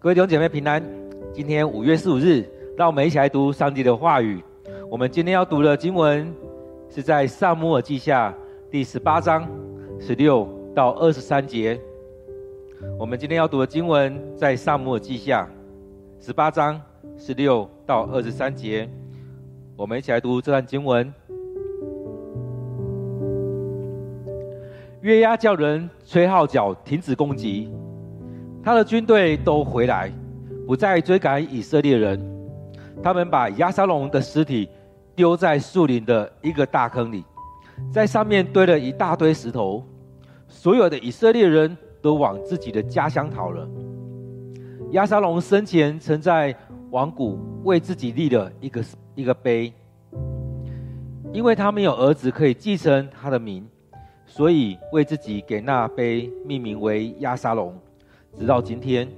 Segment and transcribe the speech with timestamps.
[0.00, 0.80] 各位弟兄姐妹平安。
[1.32, 4.40] 今天五月十五日，让我们一起来读上帝的话语。
[4.88, 6.32] 我们今天要读的经文
[6.88, 8.32] 是在撒母耳记下
[8.70, 9.44] 第十八章
[9.98, 11.76] 十六到二十三节。
[12.96, 15.50] 我们今天要读的经文在撒母耳记下
[16.20, 16.80] 十八章
[17.16, 18.88] 十六到二十三节。
[19.74, 21.12] 我们一起来读这段经文。
[25.00, 27.68] 约押叫人吹号角，停止攻击。
[28.62, 30.12] 他的军队都回来，
[30.66, 32.20] 不再追赶以色列人。
[33.02, 34.68] 他们把亚沙龙的尸体
[35.14, 37.24] 丢在树林的一个大坑里，
[37.92, 39.84] 在上面堆了一大堆石头。
[40.48, 43.68] 所有的以色列人都往自己的家乡逃了。
[44.92, 46.54] 亚沙龙生前曾在
[46.90, 48.82] 王谷为自己立了一个
[49.14, 49.72] 一个碑，
[51.32, 53.66] 因为他没有儿子可以继承他的名，
[54.26, 57.74] 所以为自己给那碑命名为亚沙龙。
[58.38, 59.08] 直到今天，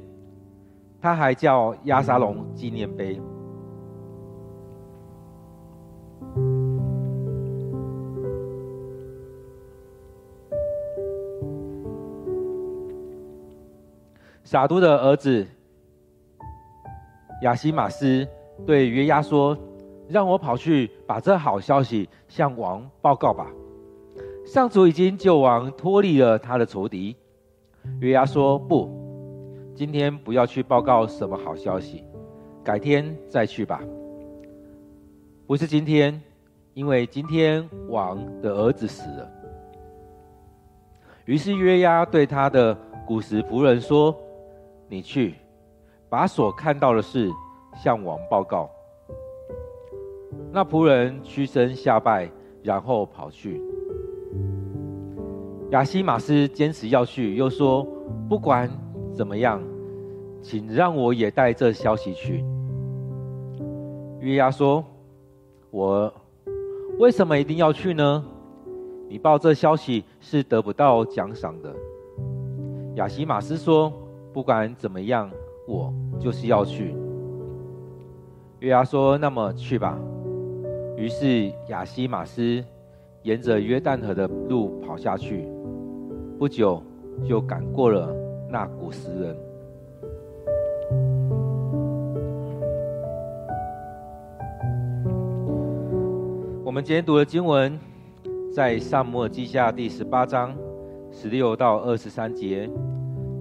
[1.00, 3.20] 他还叫亚沙龙纪念碑。
[14.42, 15.46] 撒督的儿子
[17.42, 18.26] 亚西马斯
[18.66, 19.56] 对约押说
[20.08, 23.46] ：“让我跑去把这好消息向王报告吧。
[24.44, 27.14] 上主已经救王脱离了他的仇敌。”
[28.00, 28.90] 约押说：“不。”
[29.80, 32.04] 今天不要去报告什么好消息，
[32.62, 33.80] 改天再去吧。
[35.46, 36.20] 不是今天，
[36.74, 39.26] 因为今天王的儿子死了。
[41.24, 44.14] 于是约押对他的古时仆人说
[44.86, 45.36] ：“你去，
[46.10, 47.30] 把所看到的事
[47.74, 48.68] 向王报告。”
[50.52, 52.30] 那仆人屈身下拜，
[52.62, 53.58] 然后跑去。
[55.70, 57.82] 亚希玛斯坚持要去，又说
[58.28, 58.70] ：“不管
[59.14, 59.58] 怎么样。”
[60.42, 62.44] 请让我也带这消息去。
[64.20, 64.84] 约押说
[65.70, 66.12] ：“我
[66.98, 68.24] 为什么一定要去呢？
[69.08, 71.74] 你报这消息是得不到奖赏的。”
[72.96, 73.92] 亚希马斯说
[74.32, 75.30] ：“不管怎么样，
[75.66, 76.94] 我就是要去。”
[78.60, 79.98] 约押说：“那么去吧。”
[80.96, 82.62] 于是亚希马斯
[83.22, 85.48] 沿着约旦河的路跑下去，
[86.38, 86.82] 不久
[87.24, 88.14] 就赶过了
[88.50, 89.49] 那古时人。
[96.70, 97.76] 我们今天读的经文，
[98.54, 100.56] 在撒母耳记下第十八章
[101.10, 102.70] 十六到二十三节。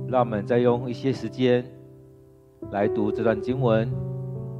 [0.07, 1.63] 让我们再用一些时间
[2.71, 3.87] 来读这段经文，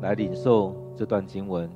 [0.02, 1.68] 来领受这段经文。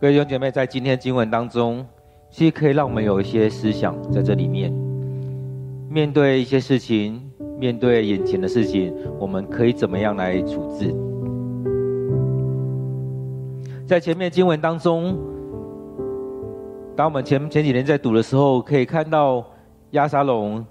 [0.00, 1.86] 各位兄姐妹，在今天经文当中，
[2.30, 4.72] 其实可以让我们有一些思想在这里面。
[5.90, 7.20] 面对一些事情，
[7.58, 10.94] 面对眼前的事情，我们可以怎么样来处置？
[13.86, 15.18] 在前面经文当中，
[16.96, 19.44] 当我们前前几年在读的时候，可以看到
[19.90, 20.64] 亚沙龙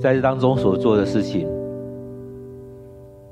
[0.00, 1.48] 在这当中所做的事情。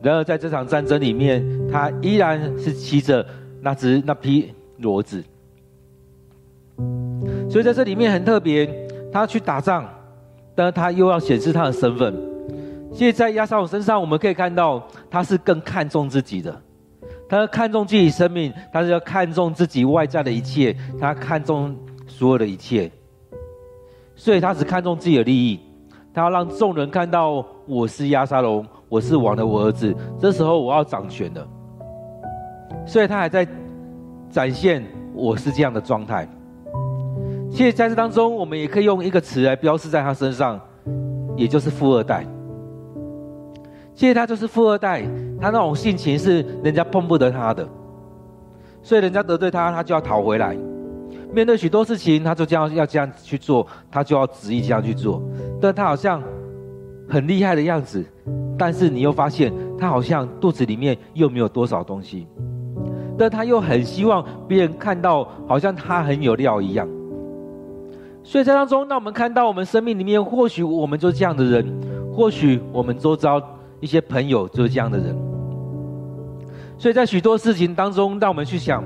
[0.03, 3.25] 然而，在这场战争里面，他依然是骑着
[3.63, 4.53] 那只那匹。
[4.81, 5.23] 骡子，
[7.51, 8.67] 所以在这里面很特别，
[9.13, 9.87] 他去打仗，
[10.55, 12.15] 但是他又要显示他的身份。
[12.93, 16.61] 现，在亚沙龙身上，我们可以看到他是更看重自己的，
[17.29, 22.91] 他看重自己生命，他是要看重自己外在的一切，他看重所有的一切，
[24.17, 25.61] 所以他只看重自己的利益，
[26.15, 31.47] 他要让众人看到我是亚沙龙，我是王的我儿子，这时候我要掌权了，
[32.87, 33.47] 所以他还在。
[34.31, 34.83] 展现
[35.13, 36.29] 我是这样的状态。
[37.51, 40.59] 其实在这当中，我们也可以用一个词来标示在他身上，
[41.37, 42.25] 也就是富二代。
[43.93, 45.03] 其实他就是富二代，
[45.41, 47.69] 他那种性情是人家碰不得他的，
[48.83, 50.57] 所以人家得罪他，他就要讨回来。
[51.35, 55.21] 面对许多事情，他就这样要这样去做，他就要执意这样去做。
[55.61, 56.23] 但他好像
[57.09, 58.05] 很厉害的样子，
[58.57, 62.27] 但是你又发现他好像肚子里面又没有多少东西。
[63.21, 66.89] 但他又很希望别人看到，好像他很有料一样。
[68.23, 71.67] 所以在当中，让我们看到我们生命里面，或许我们就是这样的人，
[72.15, 73.39] 或许我们周遭
[73.79, 75.15] 一些朋友就是这样的人。
[76.79, 78.83] 所以在许多事情当中，让我们去想，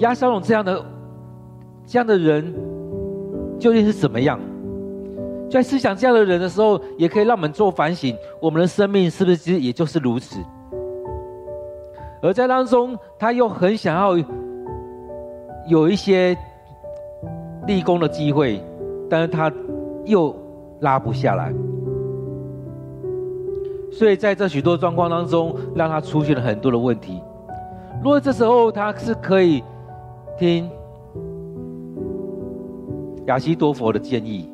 [0.00, 0.84] 亚沙龙这样的
[1.86, 2.54] 这样的人
[3.58, 4.38] 究竟是怎么样？
[5.50, 10.38] 在思想这样的人的时候，也可以让我们做反省：我们的生命是不是其实也就是如此？
[12.22, 14.14] 而在当中，他又很想要
[15.66, 16.36] 有一些
[17.66, 18.62] 立功的机会，
[19.08, 19.50] 但是他
[20.04, 20.34] 又
[20.80, 21.50] 拉不下来，
[23.90, 27.22] 所以在这许多状况当中，让他出现了很多的问题。
[28.02, 29.62] 如果这时候他是可以
[30.38, 30.70] 听
[33.26, 34.50] 亚希多佛的建议，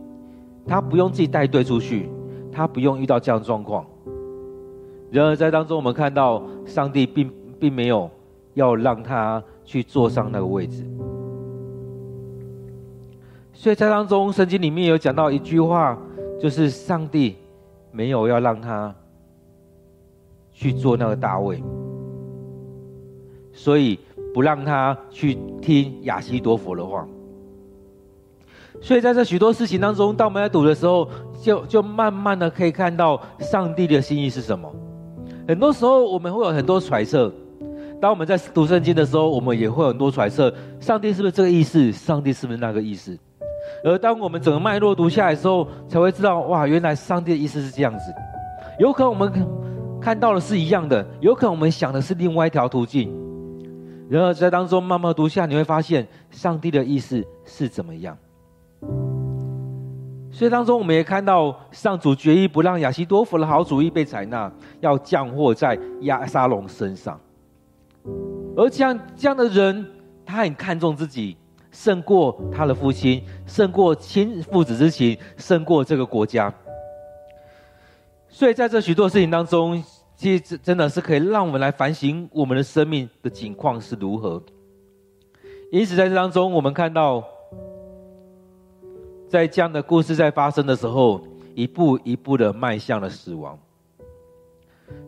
[0.69, 2.09] 他不用自己带队出去，
[2.53, 3.85] 他不用遇到这样的状况。
[5.11, 7.29] 然而在当中，我们看到上帝并。
[7.59, 8.11] 并没有
[8.55, 10.85] 要让他去坐上那个位置，
[13.53, 15.99] 所以在当中，圣经里面有讲到一句话，
[16.41, 17.37] 就是上帝
[17.91, 18.95] 没有要让他
[20.53, 21.63] 去做那个大卫，
[23.53, 23.99] 所以
[24.33, 27.07] 不让他去听亚西多佛的话。
[28.81, 31.09] 所以在这许多事情当中，当我们在读的时候，
[31.43, 34.71] 就就慢慢的可以看到上帝的心意是什么。
[35.49, 37.33] 很多时候我们会有很多揣测。
[38.01, 41.91] 当我们在读圣经的时候，我们也会很多揣测：上帝是不是这个意思？
[41.91, 43.19] 上帝是不是那个意思？
[43.85, 48.15] 而当我们整个脉络读下来的时候，才会知道，哇，原来上帝的意思是这样子。
[48.79, 49.33] 有可能我们
[50.01, 53.13] 看到的是一样的，有可能我们想的是另外一条途径。
[54.09, 58.17] 然而在当中慢慢读下，你会发现上帝的意思是怎么样。
[60.31, 67.19] 所以当中我们也看到，上主决意不让亚西多弗的好主意被采纳，要降祸在亚沙龙身上。
[68.57, 69.87] 而这样这样的人，
[70.25, 71.37] 他很看重自己，
[71.71, 76.53] 胜过他的父亲，胜过亲父子之情，胜过这个国家。
[78.29, 79.83] 所以在这许多事情当中，
[80.17, 84.43] 其实真的是可以让我们来反省我们的生命的境况是如何。
[85.71, 87.25] 因此，在这当中，我们看到，
[89.29, 91.21] 在这样的故事在发生的时候，
[91.55, 93.59] 一步一步的迈向了死亡。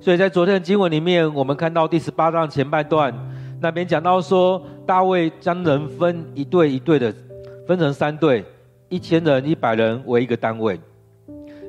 [0.01, 3.13] 所以在昨天的经文里面，我们看到第十八章前半段，
[3.61, 7.13] 那边讲到说，大卫将人分一队一队的，
[7.67, 8.45] 分成三队，
[8.89, 10.81] 一千人、一百人为一个单位，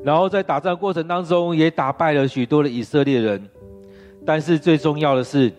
[0.04, 3.42] 然后在打仗过程当中也打败了许多的以色列人。
[4.26, 5.52] 但是最重要的是，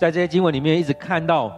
[0.00, 1.52] 在这些经文里面一直看到，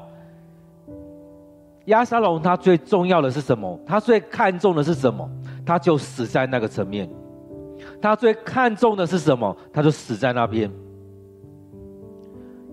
[1.86, 3.78] 亚沙龙他最重要的是什么？
[3.86, 5.28] 他最看重的是什么？
[5.66, 7.08] 他就死在那个层面。
[8.00, 9.56] 他最看重的是什么？
[9.72, 10.70] 他就死在那边。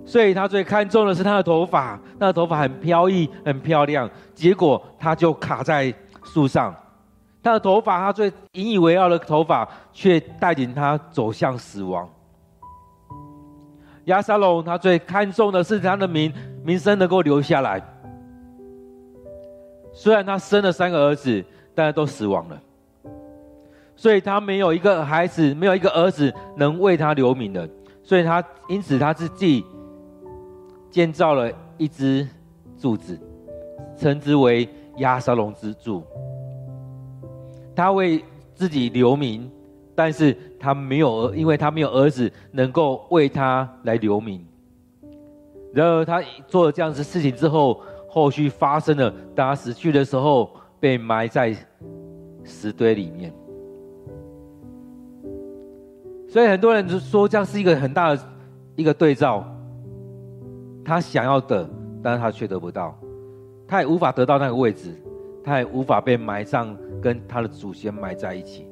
[0.05, 4.08] 所以他最看重的是他的头发，那个头发很飘逸，很漂亮。
[4.36, 5.91] 结果他就卡在
[6.24, 6.75] 树上，
[7.41, 12.08] 他的头发，他最引以为傲的头发，却带领他走向死亡。
[14.05, 16.32] 亚沙龙他最看重的是他的名
[16.63, 17.82] 名声能够留下来。
[19.91, 22.62] 虽然他生了三个儿子，但是都死亡了。
[23.96, 27.68] 所以他没有一个孩子，没有一个儿子能为他留名的，
[28.04, 29.66] 所以他因此他是自己
[30.92, 32.28] 建造了一支
[32.78, 33.20] 柱子，
[33.98, 36.04] 称之为亚沙龙之柱。
[37.75, 38.24] 他为
[38.54, 39.50] 自己留名，
[39.94, 44.46] 但是他没有儿，因为他没有儿子能够为他来留名。
[45.74, 50.50] 然而他做了这样子事情之后，后续发生了，当他死去的时候，
[50.80, 51.54] 被埋在
[52.46, 53.34] 石堆里面。
[56.36, 58.22] 所以很多人就说，这样是一个很大的
[58.75, 59.42] 一个对照。
[60.84, 61.65] 他想要的，
[62.04, 62.94] 但是他却得不到，
[63.65, 65.01] 他也无法得到那个位置，
[65.46, 68.68] 他也无法被埋葬，跟他的祖先埋在一起。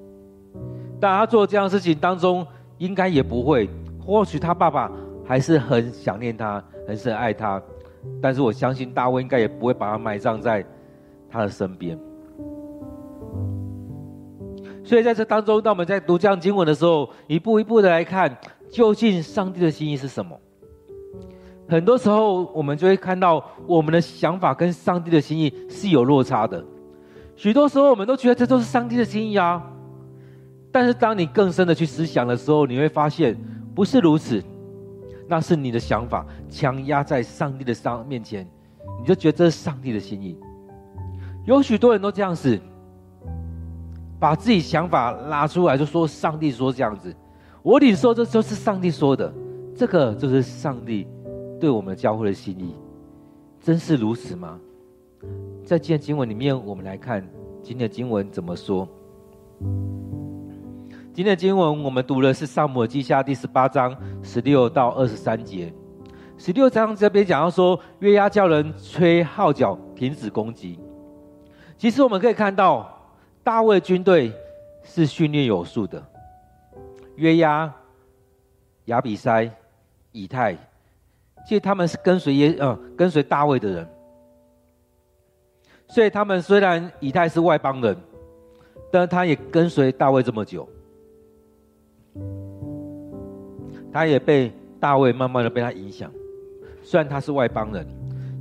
[1.00, 2.46] 但他做这样的事情当中，
[2.80, 3.70] 应该也不会。
[3.98, 4.92] 或许他爸爸
[5.26, 7.64] 还是很想念他，很是爱他，
[8.22, 10.66] 但是我相信大卫应该也不会把他埋葬在
[11.30, 11.98] 他的身边。
[14.94, 18.38] 所以在这当中，当我们在读这样经文的时候，一步一步的来看，
[18.70, 20.40] 究竟上帝的心意是什么？
[21.68, 26.64] 很多时候，我们就会看到我们的想法跟上帝的心意是有落差的。
[27.36, 29.64] 许多时候，我们都觉得这都是上帝的心意啊。
[30.72, 33.36] 但是，当你更深的去思想的时候，你会发现
[33.74, 34.44] 不是如此。
[35.28, 38.48] 那是你的想法强压在上帝的上面前，
[39.02, 40.38] 你就觉得这是上帝的心意。
[41.48, 42.62] 有许多人都这样子，
[44.24, 47.14] 把自己想法拉出来，就说上帝说这样子，
[47.62, 49.30] 我领受这就是上帝说的，
[49.76, 51.06] 这个就是上帝
[51.60, 52.74] 对我们教会的心意，
[53.60, 54.58] 真是如此吗？
[55.66, 57.22] 在今天经文里面，我们来看
[57.62, 58.88] 今天的经文怎么说。
[61.14, 65.74] 今天的经文我们读的是《撒母耳记下》第十八章十六到二十三节。
[66.38, 70.80] 十六章这边讲到说，约押叫人吹号角，停止攻击。
[71.78, 72.93] 其实我们可以看到，
[73.44, 74.32] 大卫军队
[74.84, 76.02] 是训练有素的。
[77.16, 77.72] 约押、
[78.86, 79.50] 亚比筛、
[80.12, 80.58] 以太。
[81.46, 83.88] 其实他们是跟随耶，呃，跟随大卫的人，
[85.88, 87.98] 所以他们虽然以太是外邦人，
[88.90, 90.66] 但他也跟随大卫这么久，
[93.92, 96.10] 他也被大卫慢慢的被他影响。
[96.82, 97.86] 虽然他是外邦人，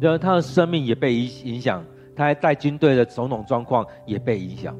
[0.00, 4.76] 然而他的生命也被影影响，他还带军队的种种状况也被影响。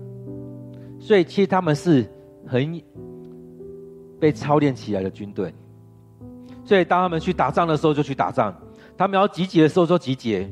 [1.03, 2.09] 所以其实他们是
[2.47, 2.81] 很
[4.21, 5.53] 被操练起来的军队。
[6.65, 8.55] 所以，当他们去打仗的时候，就去打仗；
[8.97, 10.49] 他们要集结的时候，就集结。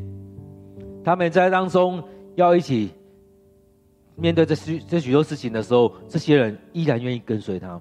[1.05, 2.03] 他们在当中
[2.35, 2.91] 要一起
[4.17, 7.81] 面对这许这许多事情的时候，这些人依然愿意跟随他。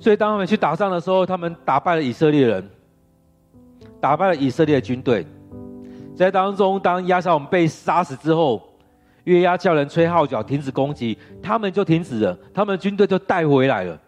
[0.00, 2.66] 所以，当他们去打仗的时候，他们打败了以色列人，
[4.00, 5.26] 打败了以色列军队。
[6.16, 8.62] 在当中，当亚沙龙被杀死之后，
[9.24, 13.98] 约押叫人吹号角，停止攻击，他们就停止了，他们军队就带回来了。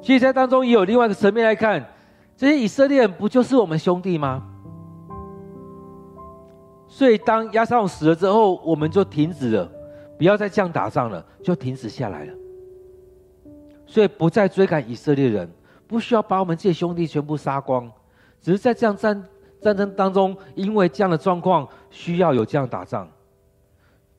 [0.00, 1.84] 其实，在当中也有另外一个层面来看，
[2.36, 4.42] 这些以色列人不就是我们兄弟吗？
[6.86, 9.68] 所以，当押沙龙死了之后，我们就停止了，
[10.16, 12.32] 不要再这样打仗了，就停止下来了。
[13.86, 15.50] 所以，不再追赶以色列人，
[15.88, 17.90] 不需要把我们这些兄弟全部杀光，
[18.40, 19.24] 只是在这样战
[19.60, 23.08] 战争当中，因为这样的状况需要有这样打仗。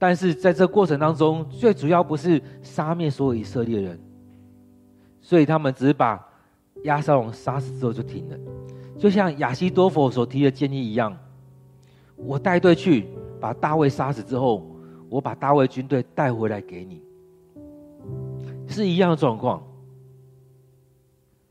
[0.08, 4.00] 但是，在这过程当中，最主要不是杀灭所有以色列人。
[5.20, 6.24] 所以他们只是把
[6.84, 8.38] 亚沙龙杀死之后就停了，
[9.00, 11.18] 就像亚西多弗所提的建议一样，
[12.16, 13.08] 我带队去
[13.42, 14.64] 把大卫杀死之后，
[15.10, 17.02] 我把大卫军队带回来给你，
[18.68, 19.64] 是一样的状况。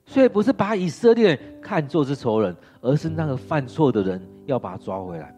[0.06, 5.34] 所以不是把以色列看作是仇人，而是那个犯错的人要把他抓回来，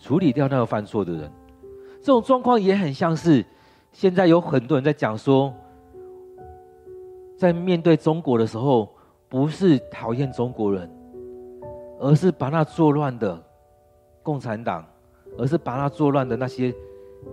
[0.00, 1.30] 处理掉那个犯错的人。
[2.08, 3.44] 这种状况也很像是
[3.92, 5.52] 现在有很多人在讲说。
[7.36, 8.88] 在面对中国的时候，
[9.28, 10.90] 不是讨厌中国人，
[12.00, 13.38] 而是把那作乱的
[14.22, 14.82] 共产党，
[15.36, 16.74] 而是把那作乱的那些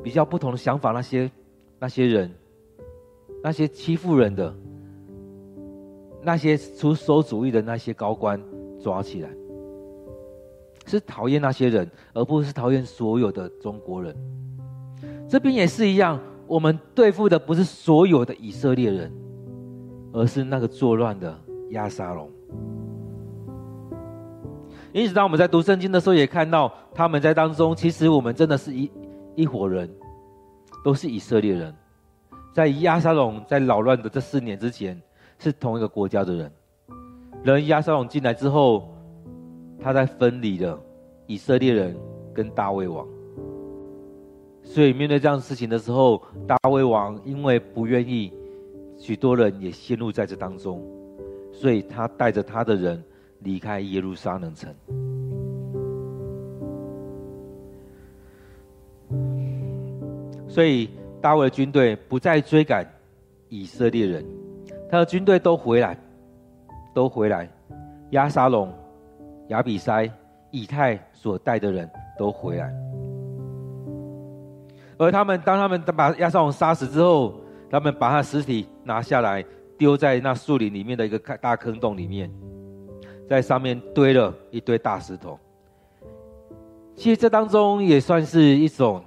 [0.04, 1.32] 比较不同的想法那些
[1.80, 2.30] 那些人，
[3.42, 4.54] 那些欺负人的，
[6.22, 8.40] 那些出馊主意的那些高官
[8.80, 9.30] 抓起来，
[10.86, 14.14] 是讨厌那些人，而不是讨厌所有的中国人。
[15.36, 19.12] 这边也是一样，我们对付的不是所有的以色列人。
[20.14, 21.38] 而是那个作乱的
[21.72, 22.32] 亚沙龙。
[24.94, 27.76] 因此，当我们在读圣经的时候，也看到他们在当中。
[27.76, 28.90] 其实，我们真的是一
[29.36, 29.94] 一伙人，
[30.86, 31.76] 都是以色列人。
[32.54, 34.98] 在亚沙龙在扰乱的这四年之前，
[35.38, 36.50] 是同一个国家的人。
[37.44, 38.90] 然而，押沙龙进来之后，
[39.82, 40.80] 他在分离了
[41.28, 41.94] 以色列人
[42.34, 43.06] 跟大卫王。
[44.66, 48.34] 所以，面对这样事情的时候，大卫王因为不愿意。
[48.98, 50.82] 许多人也陷入在这当中，
[51.52, 53.04] 所以他带着他的人
[53.40, 54.74] 离开耶路撒冷城。
[60.48, 60.90] 所以
[61.22, 62.86] 大卫的军队不再追赶
[63.50, 64.26] 以色列人，
[64.90, 65.98] 他的军队都回来，
[66.94, 67.48] 都回来。
[68.12, 68.74] 押沙龙、
[69.50, 70.10] 亚比筛、
[70.52, 72.74] 以太所带的人都回来，
[74.98, 77.36] 而他们当他们把亚沙龙杀死之后，
[77.70, 79.44] 他们把他尸体拿下来，
[79.78, 82.32] 丢在那树林里面的一个大坑洞里面，
[83.28, 85.38] 在上面堆了一堆大石头。
[86.96, 89.04] 其实这当中也算是一种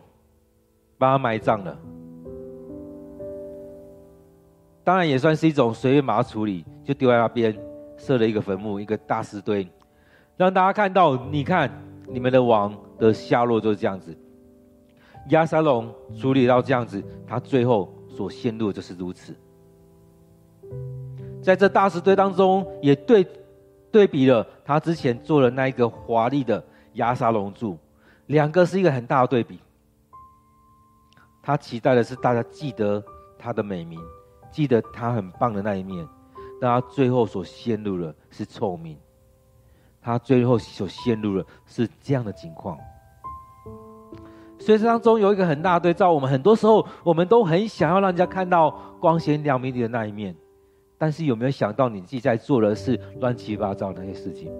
[0.98, 1.78] 把他埋葬了，
[4.84, 7.56] 当然也算是一种随便把它处理，就丢在那边
[7.96, 9.66] 设了一个坟墓，一个大石堆，
[10.36, 11.70] 让大家看到，你看
[12.06, 14.14] 你们的王的下落就是这样子。
[15.30, 19.34] 亚沙龙处理到这样子，他最后所陷入的就是如此。
[21.42, 23.26] 在这大石堆当中，也对
[23.90, 26.62] 对比了他之前做的那一个华丽的
[26.94, 27.78] 亚沙龙柱，
[28.26, 29.60] 两个是一个很大的对比。
[31.42, 33.02] 他期待的是大家记得
[33.38, 33.98] 他的美名，
[34.50, 36.06] 记得他很棒的那一面，
[36.60, 38.98] 但他最后所陷入的是臭名，
[40.02, 42.78] 他最后所陷入的是这样的情况。
[44.58, 50.34] 所以当中有一个很大的对照，我们很多时候我们都很想要让人家看到光鲜亮丽的那一面，
[50.98, 54.50] 但是有没有想到你自己在做的是乱七八糟的那些事情？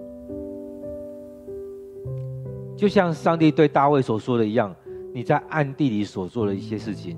[2.77, 4.73] 就像上帝对大卫所说的一样，
[5.13, 7.17] 你在暗地里所做的一些事情，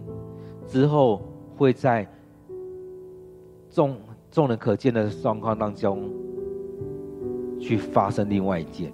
[0.67, 1.21] 之后
[1.55, 2.11] 会在
[3.69, 3.95] 众
[4.31, 6.09] 众人可见的状况当中
[7.59, 8.91] 去发生另外一件。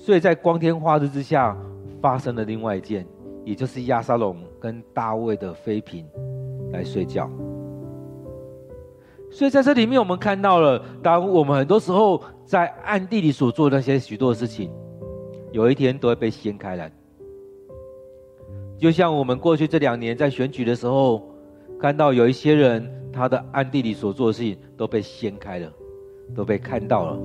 [0.00, 1.54] 所以在光天化日之下
[2.00, 3.06] 发生了另外一件，
[3.44, 6.06] 也就是亚沙龙跟大卫的妃嫔
[6.72, 7.30] 来睡觉。
[9.30, 14.72] 所以在这里面，我们看到了，当我们很多时候在暗地里所做的那些许多的事情，
[15.52, 16.90] 有一天都会被掀开来。
[18.78, 21.30] 就像我们过去这两年在选举的时候，
[21.78, 25.70] 看到有一些人他的暗地里所做的事情都被掀开了，
[26.34, 27.18] 都被看到了。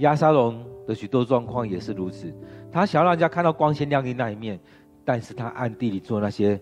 [0.00, 0.69] 亚沙龙。
[0.90, 2.34] 的许多状况也是如此，
[2.72, 4.58] 他想要让人家看到光鲜亮丽那一面，
[5.04, 6.60] 但是他暗地里做那些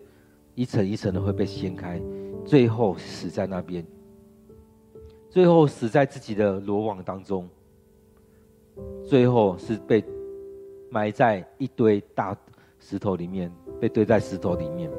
[0.54, 1.98] 一层一层的会被掀开，
[2.44, 3.82] 最后死在那边，
[5.30, 7.48] 最后死在自己的罗网当中，
[9.02, 10.04] 最后是被
[10.90, 12.36] 埋在一堆大
[12.78, 14.90] 石头里面，被堆在石头里面。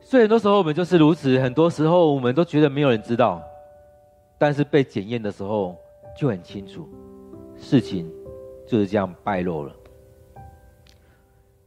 [0.00, 3.42] 所以很多时候我们就是如此，很多时候我们都觉得没有人知道。
[4.38, 5.76] 但是被检验的时候
[6.16, 6.88] 就很清楚，
[7.56, 8.10] 事情
[8.66, 9.74] 就是这样败露了。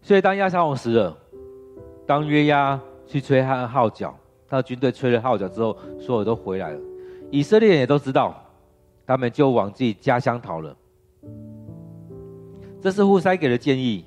[0.01, 1.17] 所以当亚沙龙死了，
[2.07, 6.79] 当约押去吹他的号角，他的军队吹了号角之后，所有都回来了。
[7.29, 8.43] 以色列人也都知道，
[9.05, 10.75] 他们就往自己家乡逃了。
[12.81, 14.05] 这是户筛给的建议，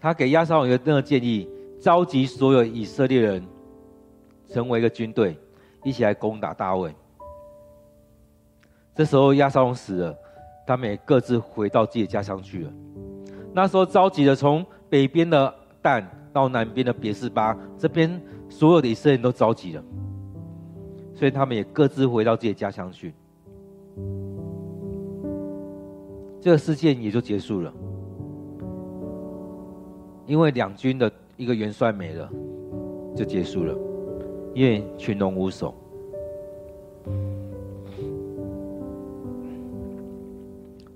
[0.00, 1.48] 他给亚沙龙一个那个建议，
[1.80, 3.44] 召集所有以色列人
[4.48, 5.36] 成为一个军队，
[5.82, 6.94] 一起来攻打大卫。
[8.96, 10.18] 这时候亚沙龙死了，
[10.66, 12.72] 他们也各自回到自己的家乡去了。
[13.52, 19.84] 那时候召集的从北边的但到南边的别是巴，这边所有的以色列人都召集了，
[21.14, 23.12] 所以他们也各自回到自己的家乡去。
[26.40, 27.72] 这个事件也就结束了，
[30.24, 32.30] 因为两军的一个元帅没了，
[33.14, 33.76] 就结束了，
[34.54, 35.74] 因为群龙无首。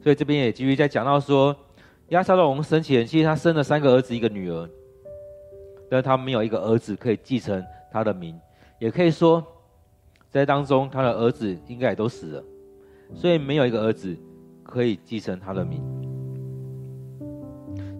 [0.02, 1.54] 所以这边也继续在讲到说，
[2.08, 4.68] 亚沙龙生前其实他生了三个儿子一个女儿，
[5.90, 8.38] 但他没有一个儿子可以继承他的名，
[8.78, 9.44] 也可以说，
[10.30, 12.44] 在当中他的儿子应该也都死了，
[13.14, 14.16] 所以没有一个儿子
[14.62, 15.82] 可以继承他的名。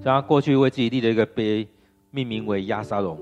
[0.03, 1.69] 所以他过去为自己立了一个碑，
[2.11, 3.19] 命名为亚沙龙，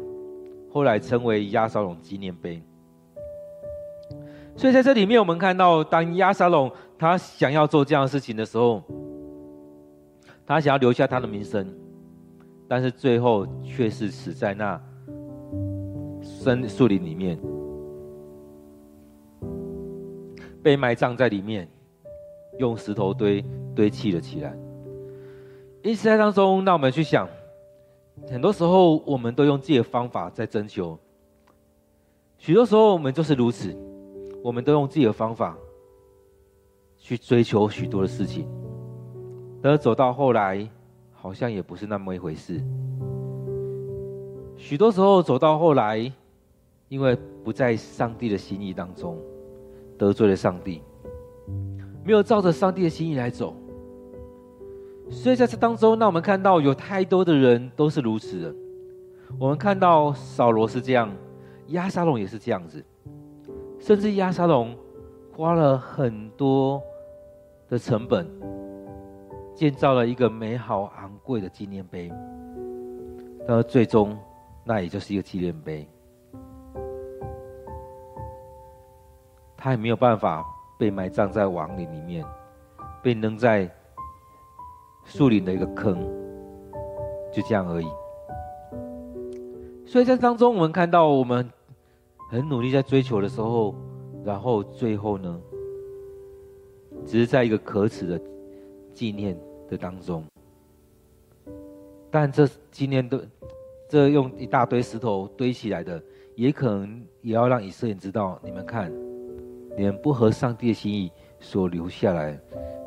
[0.70, 2.62] 后来称为亚沙龙纪念碑。
[4.58, 6.70] 所以在这里面，我们看到当亚沙龙。
[7.00, 8.82] 他想要做这样的事情的时候，
[10.44, 11.64] 他想要留下他的名声，
[12.66, 14.82] 但是最后却是死在那
[16.20, 17.38] 深树林里面，
[20.60, 21.68] 被埋葬在里面，
[22.58, 23.44] 用石头堆
[23.76, 24.52] 堆砌了起来。
[25.84, 27.28] 因此在当中，让我们去想，
[28.28, 30.98] 很多时候我们都用自己的方法在征求，
[32.38, 33.72] 许多时候我们就是如此，
[34.42, 35.56] 我们都用自己的方法。
[37.00, 38.44] 去追求许多的事情，
[39.62, 40.68] 而走到后来，
[41.12, 42.60] 好像也不是那么一回事。
[44.56, 46.12] 许多时候走到后来，
[46.88, 49.16] 因为不在上帝的心意当中，
[49.96, 50.82] 得罪了上帝，
[52.04, 53.54] 没有照着上帝的心意来走。
[55.08, 58.54] 所以在这当中，那我们看到有太多的人都是如此的。
[59.38, 61.08] 我们看到扫罗是这样，
[61.68, 62.84] 押沙龙也是这样子，
[63.88, 64.76] 甚至押沙龙
[65.34, 66.78] 花了很多
[67.70, 68.28] 的成本，
[69.54, 72.12] 建造了一个美好昂贵的纪念碑，
[73.46, 74.14] 但最终
[74.62, 75.88] 那也就是一个纪念碑，
[79.56, 80.44] 他也没有办法
[80.78, 82.22] 被埋葬在王陵里面，
[83.02, 83.66] 被扔在。
[85.06, 85.98] 树林的一个坑，
[87.32, 87.86] 就这样而已。
[89.86, 91.50] 所以在当中，我们看到我们
[92.30, 93.74] 很努力在追求的时候，
[94.22, 95.40] 然后最后呢，
[97.06, 98.20] 只是在一个可耻的
[98.92, 99.34] 纪念
[99.66, 100.22] 的当中。
[102.10, 103.26] 但这纪念的，
[103.88, 106.02] 这用一大堆石头堆起来的，
[106.34, 108.92] 也可能也要让以色列人知道：你们看，
[109.76, 111.10] 你们不合上帝的心意
[111.40, 112.38] 所留下来，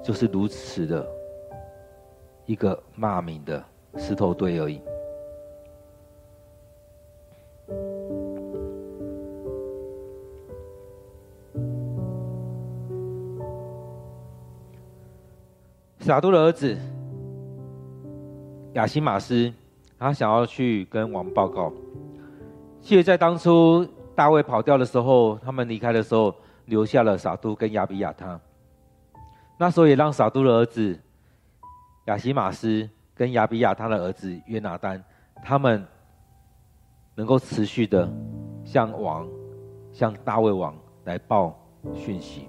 [0.04, 1.08] 就是如此的。
[2.48, 3.64] 一个骂名的
[3.96, 4.82] 石头堆而已。
[16.02, 16.76] 撒督的儿子
[18.74, 19.54] 亚希玛斯，
[20.00, 21.72] 他想要去跟王报告。
[22.82, 26.34] 其实，在当初大卫跑掉的时候，他们离开的时候，
[26.66, 28.40] 留下了撒督跟亚比亚他。
[29.60, 31.00] 那时候也让撒督的儿子。
[32.06, 35.02] 亚希玛斯跟亚比亚他的儿子约拿单，
[35.44, 35.86] 他们
[37.14, 38.12] 能够持续的
[38.66, 39.28] 向王、
[39.92, 41.56] 向大卫王来报
[41.94, 42.48] 讯息。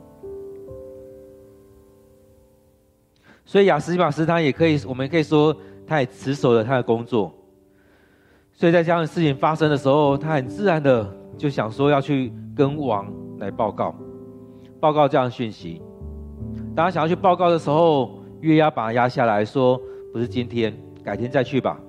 [3.44, 5.54] 所以亚希玛斯他也可以，我们可以说，
[5.86, 7.32] 他也持守了他的工作。
[8.52, 13.94] 所以在这样的事情发生的时候，他很自然的就想说要去跟王来报告，
[14.78, 15.82] 报告这样的讯息。
[16.74, 19.80] 当他想要去报告的时候，约押把他压下来说
[20.12, 21.80] ：“不是今天，改天再去吧。”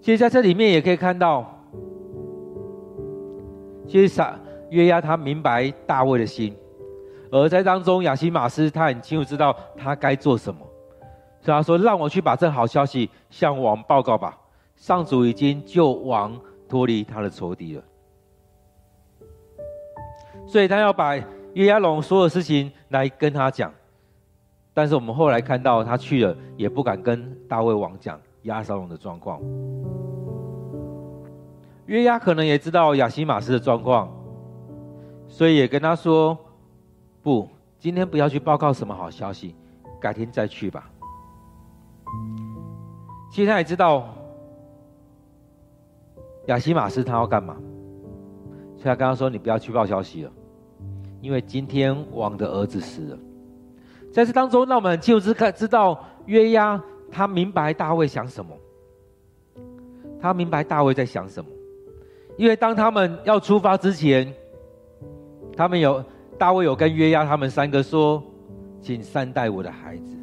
[0.00, 1.46] 其实在这里面也可以看到，
[3.86, 4.38] 其实撒
[4.70, 6.54] 约押他明白大卫的心，
[7.34, 10.60] 而在当中亚西马斯他很清楚知道他该做什么，
[11.40, 14.38] 所以他说：“让我去把这好消息向王报告吧。
[14.76, 17.82] 上主已经救王脱离他的仇敌了。”
[20.46, 21.16] 所以他要把
[21.54, 23.72] 约押龙所有事情来跟他讲。
[24.72, 29.40] 但是我们后来看到他去了，也不敢跟大卫王讲押沙龙的状况。
[31.86, 34.08] 约押可能也知道亚西马斯的状况，
[35.26, 36.38] 所以也跟他说
[37.24, 37.48] ：“不，
[37.80, 39.56] 今天不要去报告什么好消息，
[39.98, 40.88] 改天再去吧。”
[43.32, 44.14] 其实他也知道
[46.46, 47.56] 亚希玛斯他要干嘛，
[48.76, 50.30] 所以他刚刚说：“你不要去报消息了，
[51.22, 53.18] 因为今天王的儿子死了。”
[54.12, 58.54] 在这当中，让我们就知看知道约押他明白大卫想什么，
[60.20, 61.50] 他明白大卫在想什么，
[62.36, 64.32] 因为当他们要出发之前，
[65.56, 66.04] 他们有
[66.38, 68.22] 大卫有跟约押他们三个说，
[68.80, 70.16] 请善待我的孩子。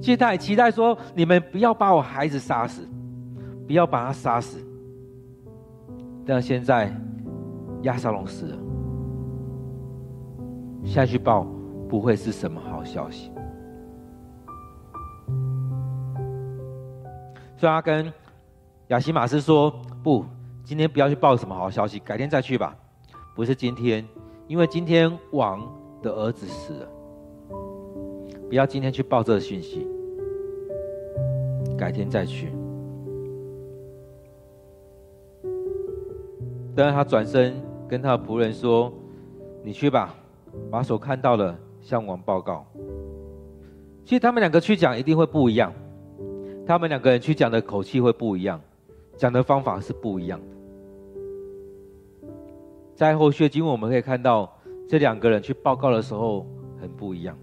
[0.00, 2.88] 其实他也期待说，你们不要把我孩子杀死，
[3.66, 4.64] 不要把他杀死。
[6.24, 6.94] 但现在
[7.82, 8.56] 亚沙龙死了，
[10.84, 11.46] 下去报。
[11.88, 13.30] 不会是什么好消息，
[17.56, 18.12] 所以他跟
[18.88, 20.24] 亚希玛斯说：“不，
[20.64, 22.76] 今天不要去报什么好消息，改天再去吧。
[23.36, 24.04] 不是今天，
[24.46, 25.66] 因为今天王
[26.02, 26.88] 的儿子死了，
[28.48, 29.86] 不要今天去报这个讯息，
[31.76, 32.52] 改天再去。”
[36.74, 37.54] 等他转身
[37.88, 38.92] 跟他的仆人说
[39.64, 40.14] ：“你去吧，
[40.70, 41.56] 把所看到的。”
[41.86, 42.66] 向王报告，
[44.04, 45.72] 其实他们两个去讲一定会不一样，
[46.66, 48.60] 他们两个人去讲的口气会不一样，
[49.16, 50.55] 讲的方法是不一样的。
[52.96, 54.52] 在后续经我们可以看到，
[54.88, 56.44] 这两个人去报告的时候
[56.80, 57.38] 很不一样。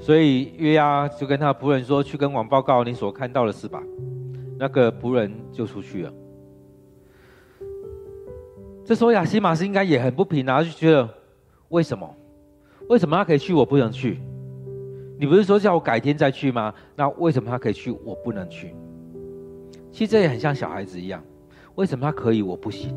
[0.00, 3.82] 所以约押就跟他仆人说：“去跟王报告你所看到的事吧。”
[4.58, 6.12] 那个仆人就出去了。
[8.84, 11.08] 这时候亚西玛斯应该也很不平啊，就觉得。
[11.68, 12.16] 为什么？
[12.88, 14.18] 为什么他可以去，我不能去？
[15.18, 16.72] 你不是说叫我改天再去吗？
[16.96, 18.74] 那为什么他可以去，我不能去？
[19.92, 21.22] 其实这也很像小孩子一样，
[21.78, 22.92] 为什么他可以，我不行？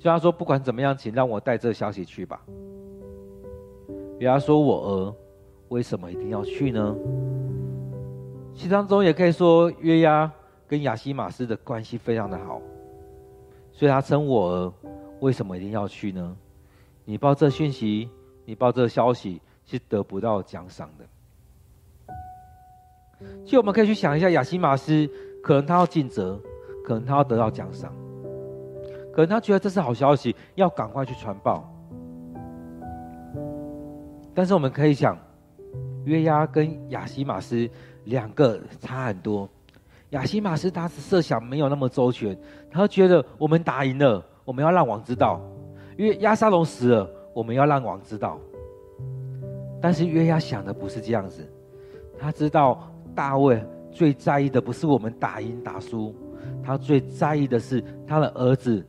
[0.00, 2.44] 就他说，不管怎么样，请让我带这个消息去吧。
[4.18, 5.14] 比方说我儿，
[5.68, 6.96] 为什么一定要去呢？
[8.52, 10.28] 其当中也可以说约押
[10.66, 12.60] 跟亚西马斯的关系非常的好，
[13.70, 14.72] 所以他称我儿，
[15.20, 16.36] 为什么一定要去呢？
[17.04, 18.10] 你报这讯息，
[18.44, 21.04] 你报这消息是得不到奖赏的。
[23.44, 25.08] 其实我们可以去想一下，亚西马斯
[25.42, 26.40] 可能他要尽责，
[26.84, 27.92] 可能他要得到奖赏，
[29.12, 31.68] 可能他觉得这是好消息，要赶快去传报。
[34.34, 35.18] 但是我们可以想，
[36.04, 37.68] 约押跟亚西马斯
[38.04, 39.48] 两个差很多。
[40.10, 42.38] 亚西马斯他是设想没有那么周全，
[42.70, 45.40] 他觉得我们打赢了，我们要让王知道，
[45.96, 48.38] 因为押沙龙死了，我们要让王知道。
[49.80, 51.42] 但是约押想的不是这样子，
[52.18, 52.92] 他知道。
[53.14, 53.60] 大卫
[53.98, 56.14] 最在意的不是我们打赢打输，
[56.62, 58.86] 他最在意的是他的儿子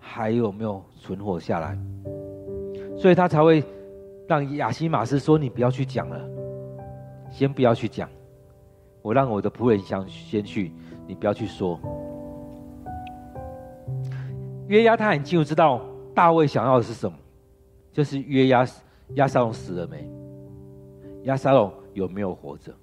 [0.00, 1.78] 还有没有存活下来，
[2.96, 3.62] 所以他才会
[4.26, 6.28] 让亚西马斯说：“你不要去讲了，
[7.30, 8.10] 先不要去讲，
[9.00, 10.72] 我让我的仆人先先去，
[11.06, 11.78] 你不要去说。”
[14.66, 15.80] 约押他很清楚知道
[16.12, 17.16] 大卫想要的是什么，
[17.92, 18.66] 就是约押
[19.14, 20.10] 押沙龙死了没，
[21.22, 22.74] 押沙龙有没有活着。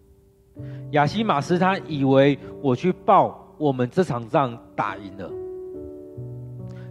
[0.92, 5.30] 亚西玛斯他以为我去报，我们这场仗打赢了，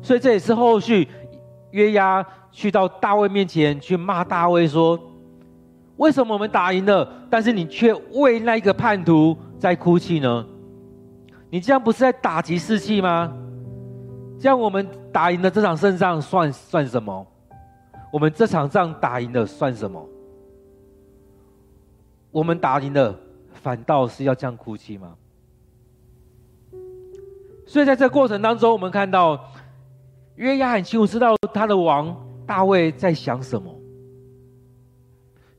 [0.03, 1.09] 所以这也是后续
[1.71, 4.99] 约押去到大卫面前去骂大卫说
[5.97, 10.47] ：“为什么我们打赢了，但是你却为那个叛徒在哭泣呢？
[11.49, 13.33] 你这样不是在打击士气吗？
[14.39, 17.27] 这样我们打赢了这场胜仗算算什么？
[18.13, 20.07] 我们这场仗打赢了算什么？
[22.31, 23.19] 我们打赢了。”
[23.65, 25.17] 反倒是要这样哭泣吗？
[27.67, 29.51] 所以在这过程当中，我们看到
[30.35, 32.15] 约亚很清楚知道他的王
[32.47, 33.75] 大卫在想什么，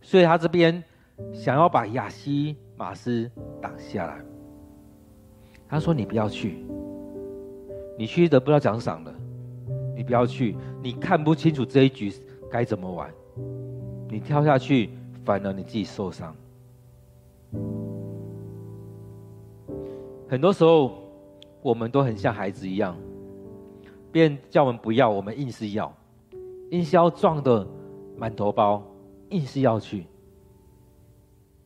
[0.04, 0.84] 所以他这边
[1.34, 3.28] 想要把亚西玛斯
[3.60, 4.22] 挡下来。
[5.68, 6.64] 他说：“你不要去，
[7.98, 9.12] 你去得不到奖赏的，
[9.96, 12.14] 你不要去，你看不清楚这一局
[12.52, 13.12] 该怎么玩，
[14.08, 14.92] 你跳下去，
[15.24, 16.36] 反而你自己受伤。”
[20.28, 20.92] 很多时候，
[21.62, 22.98] 我们都很像孩子一样，
[24.12, 25.94] 别人叫我们不要，我们硬是要，
[26.72, 27.66] 硬是要撞的
[28.18, 28.82] 满头包，
[29.30, 30.08] 硬是要去。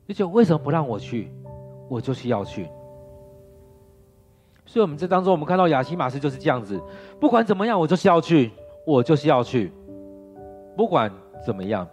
[0.10, 1.32] 而且为什么不让我去？
[1.88, 2.68] 我就是要去。
[4.66, 6.82] 所以，我们这当中，我们看到亚西玛斯就是这样子，
[7.20, 8.52] 不管怎么样，我就是要去，
[8.86, 9.72] 我就是要去，
[10.76, 11.12] 不管
[11.46, 11.88] 怎么样。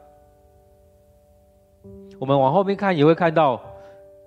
[2.18, 3.60] 我们往后面看，也会看到。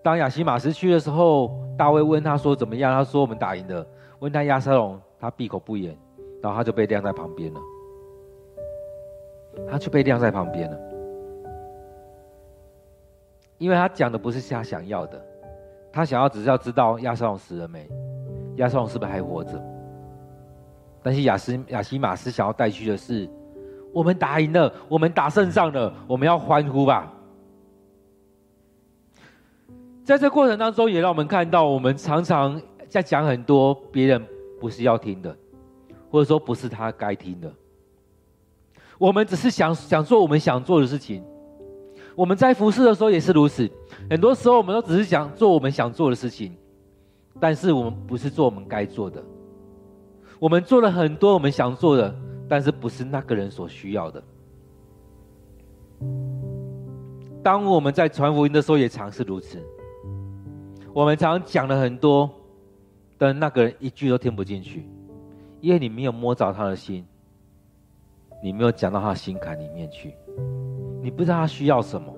[0.01, 3.85] 当亚西马斯去的时候，大卫问他说：“怎么样？”他说：“我们打赢了。”
[4.19, 5.97] 问他亚瑟龙，他闭口不言，
[6.41, 7.59] 然后他就被晾在旁边了。
[9.69, 10.77] 他就被晾在旁边了，
[13.57, 15.21] 因为他讲的不是他想要的，
[15.91, 17.89] 他想要只是要知道亚瑟龙死了没，
[18.55, 19.61] 亚瑟龙是不是还活着。
[21.03, 23.29] 但是亚斯亚西马斯想要带去的是：
[23.91, 27.11] 我们打赢了，我们打胜仗了，我们要欢呼吧。
[30.09, 34.19] 在这过程当中，也让我们看到，我们常常在讲很多别人
[34.59, 35.37] 不是要听的，
[36.09, 37.53] 或者说不是他该听的。
[38.97, 41.23] 我们只是想想做我们想做的事情。
[42.15, 43.69] 我们在服侍的时候也是如此，
[44.09, 46.57] 很多时候我们都只是想做我们想做的事情，
[47.39, 49.23] 但是我们不是做我们该做的。
[50.39, 52.15] 我们做了很多我们想做的，
[52.49, 54.23] 但是不是那个人所需要的。
[57.43, 59.63] 当我们在传福音的时候，也常是如此。
[60.93, 62.29] 我们常常讲了很多，
[63.17, 64.89] 但那个人一句都听不进去，
[65.61, 67.05] 因为你没有摸着他的心，
[68.43, 70.13] 你没有讲到他心坎里面去，
[71.01, 72.13] 你不知道他需要什么。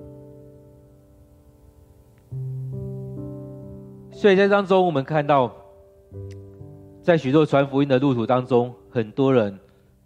[4.10, 5.52] 所以在当中，我们看到，
[7.02, 9.58] 在许多传福音的路途当中，很多人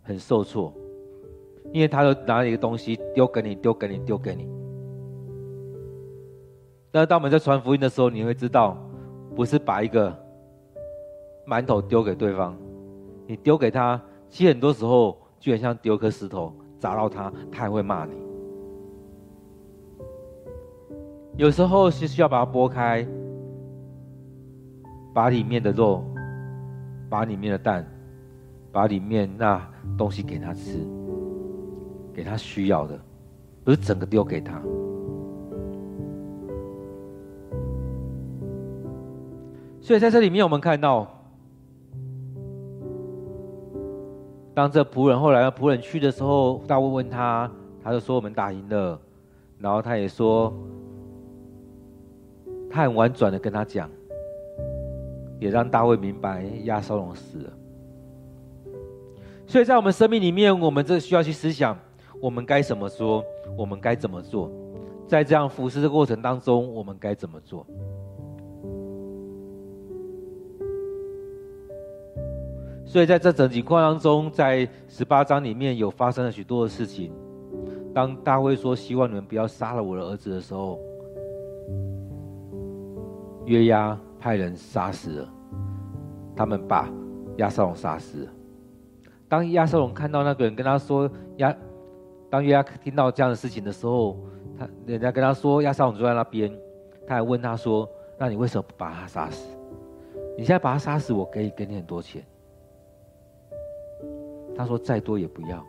[0.02, 0.72] 很受挫，
[1.72, 4.56] 因为他都拿一个东西丢给你，丢给你，丢给你。
[6.96, 8.74] 那当我们在传福音的时候，你会知道，
[9.35, 10.18] 不是把一个
[11.46, 12.56] 馒头丢给对方，
[13.26, 18.12] 你丢给他，其实很多时候就很像丢颗石头砸到他，他还会骂你。
[21.37, 23.06] 有时候是需要把它剥开，
[25.12, 26.02] 把里面的肉，
[27.11, 27.87] 把里面的蛋，
[28.72, 29.61] 把里面那
[29.98, 30.78] 东西给他吃，
[32.14, 32.98] 给他需要的，
[33.64, 34.62] 不是整个丢给他。
[39.87, 41.07] 所以在这里面，我们看到，
[44.53, 47.49] 当这仆人后来仆人去的时候，大卫问他，
[47.81, 49.01] 他就说我们打赢了，
[49.61, 50.53] 然后他也说，
[52.68, 53.88] 他很婉转的跟他讲，
[55.38, 57.53] 也让大卫明白押沙龙死了。
[59.46, 61.79] 所以在我们生命里面，我们这需要去思想，
[62.20, 63.25] 我们该怎么说，
[63.57, 64.51] 我们该怎么做，
[65.07, 67.64] 在这样服侍的过程当中，我们该怎么做？
[72.87, 77.12] 所以在这整情况当中，在十八章里面有发生了许多的事情。
[77.92, 80.79] 当大卫说希望你们不要杀了我的儿子的时候，
[83.44, 85.29] 约押派人杀死了，
[86.37, 86.88] 他们把
[87.38, 88.31] 亚瑟龙杀死了。
[89.29, 91.53] 当亚瑟龙看到那个人跟他说亚，
[92.31, 94.16] 当约押听到这样的事情的时候，
[94.57, 96.57] 他人家跟他说亚瑟龙坐在那边，
[97.05, 99.49] 他还问他说：“那你为什么不把他杀死？
[100.38, 102.22] 你现在把他杀死，我可以给你很多钱。”
[104.57, 105.62] 他说：“再多也不要，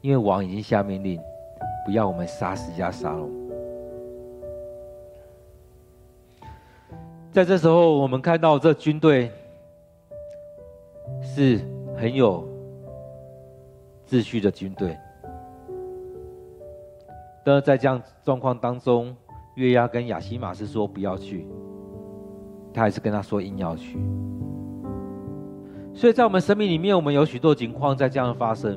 [0.00, 1.20] 因为王已经下命令，
[1.86, 3.30] 不要我们杀死押沙龙。”
[7.32, 9.30] 在这时候，我们看到这军队
[11.22, 11.60] 是。
[11.94, 12.44] 很有
[14.08, 14.98] 秩序的军队，
[17.44, 19.14] 但是在这样状况当中，
[19.54, 21.46] 月牙跟亚西玛是说不要去，
[22.74, 24.00] 他还是跟他说硬要去。
[26.02, 28.76] 所以在我们生命里面，我们有许多情况在这样发生，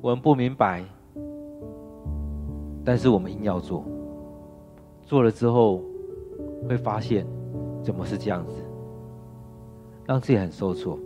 [0.00, 0.84] 我们不明白，
[2.84, 3.84] 但是我们硬要做，
[5.02, 5.82] 做了之后
[6.68, 7.26] 会发现
[7.82, 8.54] 怎么是这样子，
[10.06, 10.96] 让自己很受挫。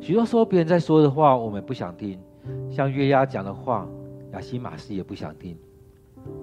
[0.00, 2.16] 许多时候，别人在说的话，我们不想听；
[2.70, 3.88] 像月牙讲的话，
[4.34, 5.58] 亚西玛斯也不想听。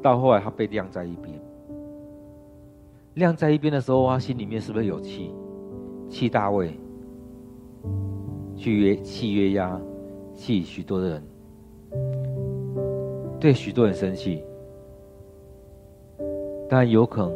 [0.02, 1.42] 到后来，他被晾在一边。
[3.14, 5.34] 晾在一边的时候，他心里面是不是有气？
[6.10, 6.78] 气大卫，
[8.60, 9.80] 去约气约押，
[10.36, 11.24] 气许多的人，
[13.40, 14.44] 对许多人生气。
[16.70, 17.34] 但有可能，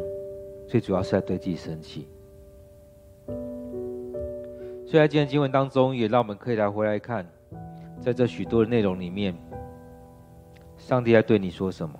[0.68, 2.06] 最主要是在对自己生气。
[4.86, 7.26] 所以在今天经文当中，也让我们可以来回来看，
[7.98, 9.34] 在这许多的内容里面，
[10.76, 11.98] 上帝在对你说什么？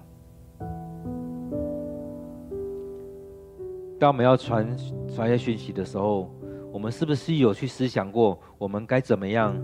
[3.98, 4.76] 当我们要传
[5.08, 6.28] 传些讯息的时候，
[6.74, 9.54] 我们是不是有去思想过，我们该怎么样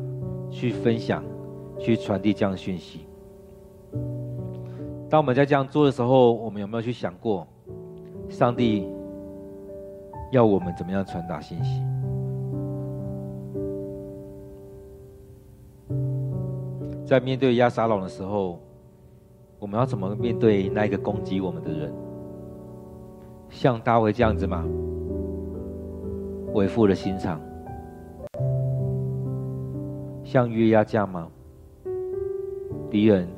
[0.49, 1.25] 去分享、
[1.77, 3.01] 去传递这样的讯息？
[5.09, 7.45] 当我们在这样做的时候，我们有没有去想过，
[8.29, 8.87] 上帝
[10.31, 11.83] 要我们怎么样传达信息？
[17.05, 18.61] 在面对亚撒龙的时候，
[19.59, 21.93] 我们要怎么面对那一个攻击我们的人？
[23.49, 24.65] 像大卫这样子吗？
[26.53, 27.41] 为父的心肠，
[30.25, 31.31] 像约押这样吗？
[32.91, 33.29] 敌人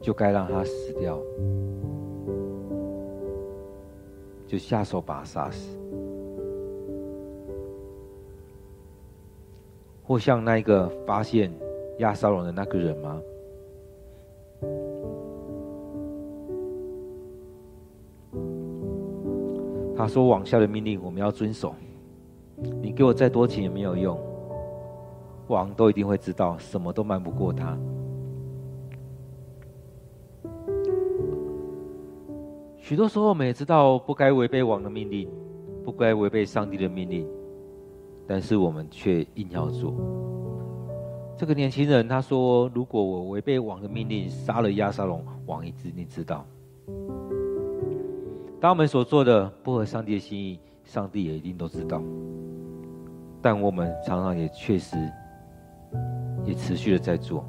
[0.00, 1.16] 就该让他死掉，
[4.48, 5.78] 就下手把他杀死。
[10.02, 11.52] 或像那个发现
[11.98, 13.22] 亚沙龙的那个人吗？
[20.00, 21.74] 他说：“王下的命令我们要遵守，
[22.80, 24.18] 你给我再多钱也没有用，
[25.48, 27.76] 王都一定会知道，什么都瞒不过他。”
[32.78, 35.28] 许多时候我们也知道不该违背王的命令，
[35.84, 37.28] 不该违背上帝的命令。
[38.26, 39.92] 但是我们却硬要做。
[41.36, 46.42] 这个年轻人他说：“如果我违背王的命令杀了亚沙龙，王一定知道。”
[48.60, 52.02] 当我们所做的不合上帝的心意，上帝也一定都知道。
[53.40, 54.98] 但我们常常也确实
[56.44, 57.42] 也持续的在做。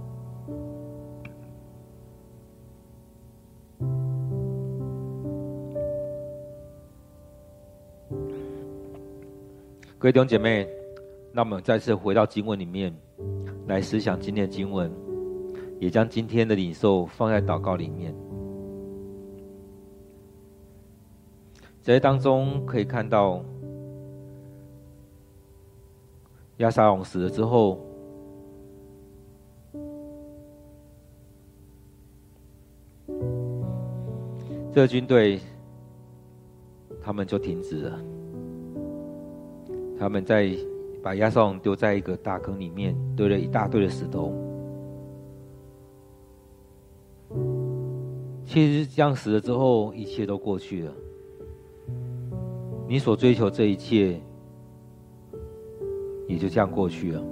[10.00, 10.66] 各位弟兄姐妹，
[11.34, 12.96] 那我们再次回到经文里面
[13.68, 14.90] 来思想今天的经文，
[15.78, 18.16] 也将今天的领受放在祷告里面。
[21.82, 23.44] 在当中可以看到，
[26.58, 27.80] 亚沙龙死了之后，
[34.72, 35.40] 这个军队
[37.02, 38.00] 他们就停止了。
[39.98, 40.56] 他们在
[41.04, 44.32] 把亚沙龙丢在一个大坑里面，堆了一大堆的石头。
[48.46, 50.94] 其实这样死了之后，一切都过去了。
[52.92, 54.20] 你所追求这一切，
[56.28, 57.24] 也就这样过去了。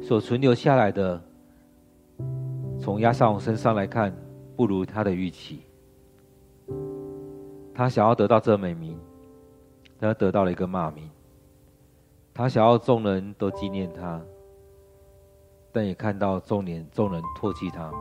[0.00, 1.22] 所存留下来的，
[2.80, 4.16] 从押沙龙身上来看，
[4.56, 5.60] 不如他的预期。
[7.74, 8.98] 他想要得到这美名，
[10.00, 11.06] 但他得到了一个骂名。
[12.32, 14.18] 他想要众人都纪念他，
[15.70, 17.92] 但也看到众人众人唾弃他。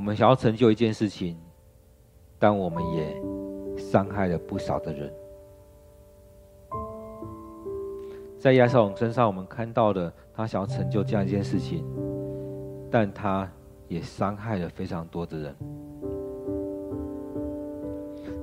[0.00, 1.36] 我们想要成就一件事情，
[2.38, 3.22] 但我们也
[3.76, 5.12] 伤害了不少的人。
[8.38, 11.84] 在押沙龙身上，我们看到的他想要成就这样一件事情，
[12.90, 13.46] 但他
[13.88, 15.54] 也伤害了非常多的人。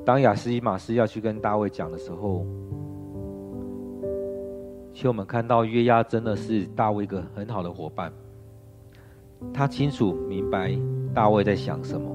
[0.05, 2.45] 当亚西马斯要去跟大卫讲的时候，
[4.93, 8.13] 其实我们看到约押真的是大卫一个很好的伙伴，
[9.53, 10.77] 他清楚明白
[11.13, 12.09] 大卫在想什么，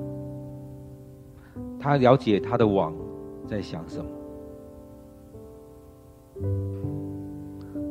[1.79, 2.95] 他了解他的王
[3.47, 4.11] 在想什么。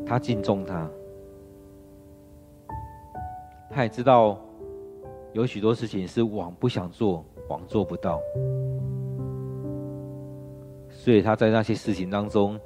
[0.06, 0.90] 他敬重他，
[3.70, 4.38] 他也知道
[5.34, 8.20] 有许多事情是王不想做，王做不到，
[10.90, 12.60] 所以他在那些事情当中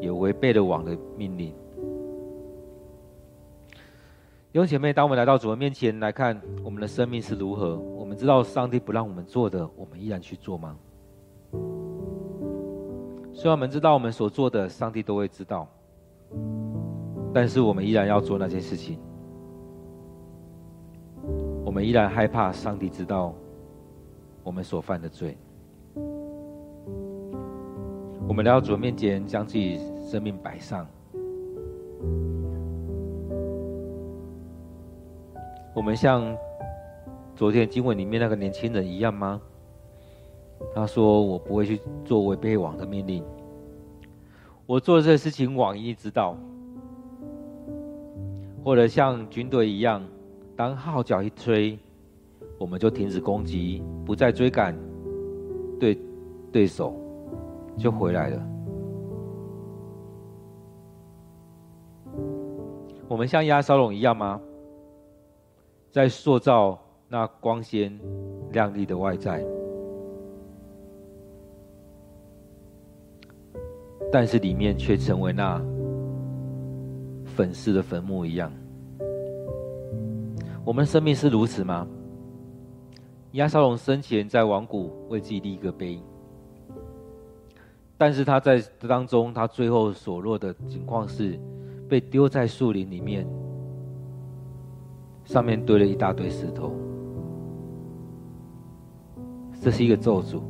[0.00, 1.54] 也违背了王的命令。
[4.52, 10.76] 弟兄姐妹，当我们来到主的面前来看我们的生命是如何，我们知道上帝不让我们做的，我们依然去做吗？
[13.32, 15.68] 虽然我们知道我们所做的，上帝都会知道。
[17.32, 18.98] 但是我们依然要做那件事情，
[21.64, 23.32] 我们依然害怕上帝知道
[24.42, 25.38] 我们所犯的罪。
[28.26, 30.84] 我们来到主面前，将自己生命摆上。
[35.74, 36.36] 我们像
[37.34, 39.40] 昨天经文里面那个年轻人一样吗？
[40.74, 43.24] 他说：“我不会去做违背王的命令。
[44.66, 46.36] 我做这事情，王一定知道。”
[48.62, 50.06] 或者像军队一样，
[50.54, 51.78] 当号角一吹，
[52.58, 54.76] 我们就停止攻击，不再追赶
[55.78, 55.98] 对
[56.52, 56.94] 对手，
[57.78, 58.46] 就回来了。
[63.08, 64.38] 我们像押沙龙一样吗？
[65.90, 66.78] 在塑造
[67.08, 67.98] 那光鲜
[68.52, 69.44] 亮丽的外在，
[74.12, 75.60] 但是里面却成为那。
[77.36, 78.52] 粉饰的坟墓一样，
[80.62, 81.86] 我们生命是如此吗？
[83.32, 86.02] 亚沙龙生前在王谷为自己立一个碑，
[87.96, 91.38] 但是他在当中，他最后所落的情况是
[91.88, 93.26] 被丢在树林里面，
[95.30, 96.72] 上面堆了一大堆石头，
[99.62, 100.42] 这是一个咒诅，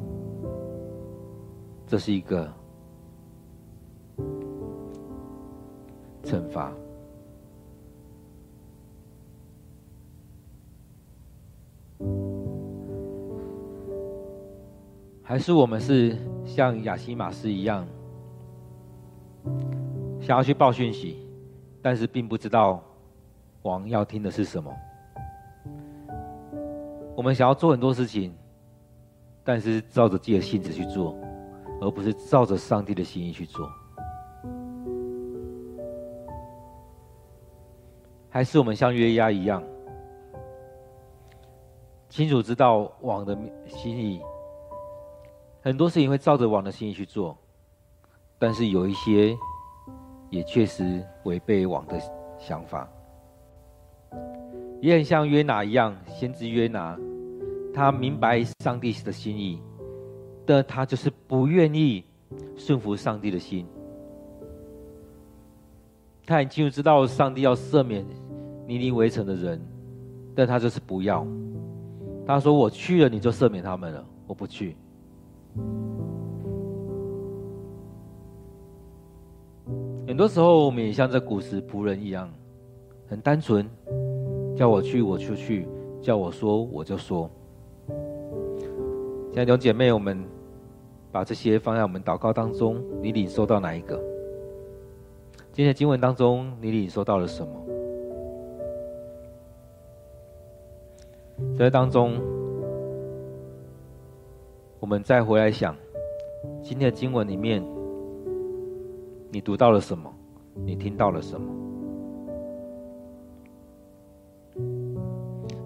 [1.87, 2.51] 这是一个。
[6.23, 6.73] 惩罚，
[15.23, 16.17] 还是我们是
[16.47, 17.85] 像亚西马斯一样，
[20.21, 21.17] 想要去报讯息，
[21.83, 22.81] 但是并不知道
[23.63, 24.73] 王要听的是什么。
[27.17, 28.35] 我们想要做很多事情，
[29.45, 31.15] 但是照着自己的性子去做，
[31.81, 33.69] 而不是照着上帝的心意去做。
[38.31, 39.63] 还是我们像约押一样，
[42.09, 43.37] 清楚知道王的
[43.67, 44.23] 心意，
[45.63, 47.37] 很多事情会照着王的心意去做，
[48.39, 49.37] 但是有一些
[50.31, 52.01] 也确实违背王的
[52.39, 52.89] 想法。
[54.81, 56.99] 也很像约拿一样，先知约拿，
[57.73, 59.61] 他明白上帝的心意，
[60.47, 62.05] 但他就是不愿意
[62.57, 63.67] 顺服上帝的心。
[66.27, 68.07] 他很清楚知道上帝要赦免
[68.67, 69.61] 尼尼微城的人，
[70.35, 71.27] 但他就是不要。
[72.27, 74.07] 他说：“我去了，你就赦免他们了。
[74.27, 74.77] 我不去。”
[80.07, 82.33] 很多时候，我们也像这古时仆人一样，
[83.11, 83.69] 很单纯，
[84.57, 85.67] 叫我去我就去，
[86.01, 87.29] 叫我说我就说。
[89.33, 90.25] 亲爱的弟兄姐妹，我们
[91.11, 94.01] 把这些放在我们祷告当中，你领受到哪一个？
[95.53, 97.53] 今天的经文当中，你领受到了什么？
[101.59, 102.17] 在当中，
[104.79, 105.75] 我们再回来想，
[106.63, 107.61] 今天的经文里面，
[109.33, 110.09] 你读到了什么？
[110.55, 111.53] 你听到了什么？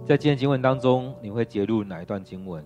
[0.07, 2.63] 在今天经文当中，你会节录哪一段经文？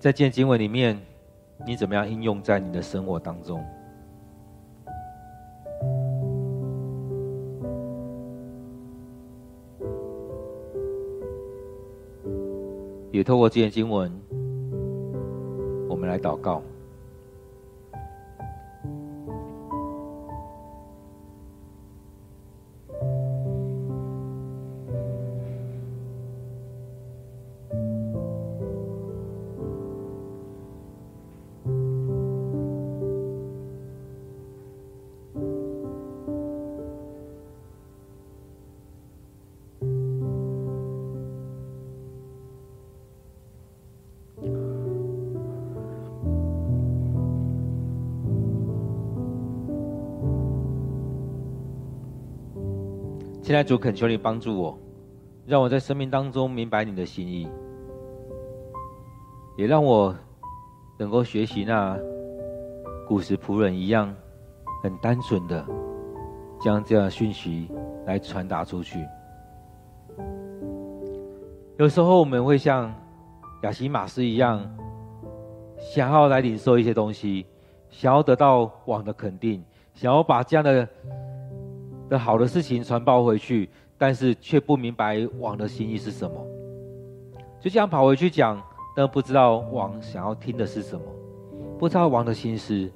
[0.00, 1.00] 在今天经文里面，
[1.64, 3.64] 你怎么样应用在你的生活当中？
[13.12, 14.10] 也透过这些经文，
[15.88, 16.60] 我们来祷告。
[53.64, 54.78] 主恳求你帮助我，
[55.46, 57.48] 让我在生命当中明白你的心意，
[59.56, 60.14] 也让我
[60.98, 61.98] 能够学习那
[63.08, 64.14] 古时仆人一样，
[64.82, 65.64] 很单纯的
[66.60, 67.70] 将这样的讯息
[68.06, 69.04] 来传达出去。
[71.78, 72.94] 有时候我们会像
[73.62, 74.62] 亚西玛斯一样，
[75.78, 77.46] 想要来领受一些东西，
[77.88, 80.86] 想要得到王的肯定，想要把这样的。
[82.08, 86.46] 的好的事情传报回去，但是却不明白王的心意是什么，
[87.60, 88.62] 就这样跑回去讲，
[88.94, 91.04] 但不知道王想要听的是什么，
[91.78, 92.90] 不知道王的心思。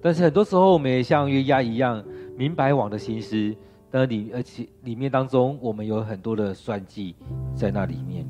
[0.00, 2.04] 但是很多时候，我们也像约押一样，
[2.36, 3.54] 明白王的心思，
[3.90, 7.14] 但里而且里面当中，我们有很多的算计
[7.54, 8.26] 在那里面。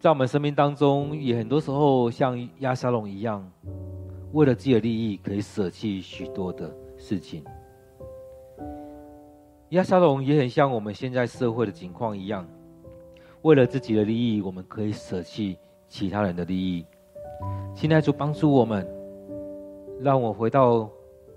[0.00, 3.44] 在我们生命当中，也很多时候像押沙龙一样。
[4.32, 7.42] 为了自己的利益，可以舍弃许多的事情。
[9.70, 12.46] 亚沙龙也很像我们现在社会的情况一样，
[13.42, 15.58] 为了自己的利益，我们可以舍弃
[15.88, 16.84] 其他人的利益。
[17.74, 18.86] 现在主帮助我们，
[20.00, 20.90] 让我回到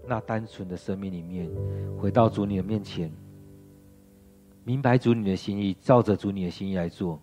[0.07, 1.49] 那单纯的生命里面，
[1.97, 3.11] 回到主你的面前，
[4.63, 7.19] 明白主你的心意，照着主你的心意来做。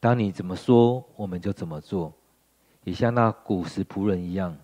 [0.00, 2.12] 当你怎么说，我们就怎么做。
[2.84, 4.56] 也像那古时仆人一样，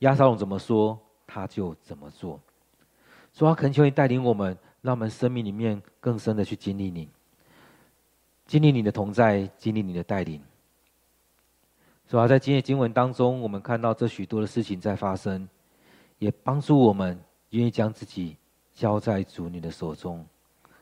[0.00, 2.40] 亚沙龙怎么说，他就怎么做。
[3.32, 7.08] 主啊，恳求你带领我们，让我们生命里面更深的去经历你，
[8.46, 10.42] 经历你的同在，经历你的带领。
[12.08, 15.48] 主啊，在今夜经文当中，我们看到这许多的事情在发生，
[16.18, 17.18] 也帮助我们
[17.50, 18.36] 愿意将自己
[18.74, 20.26] 交在主你的手中。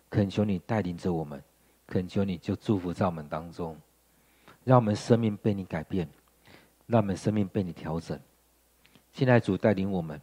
[0.09, 1.41] 恳求你带领着我们，
[1.87, 3.77] 恳求你就祝福在我们当中。
[4.65, 6.09] 让我们生命被你改变，
[6.87, 8.19] 让我们生命被你调整。
[9.13, 10.21] 现在主带领我们，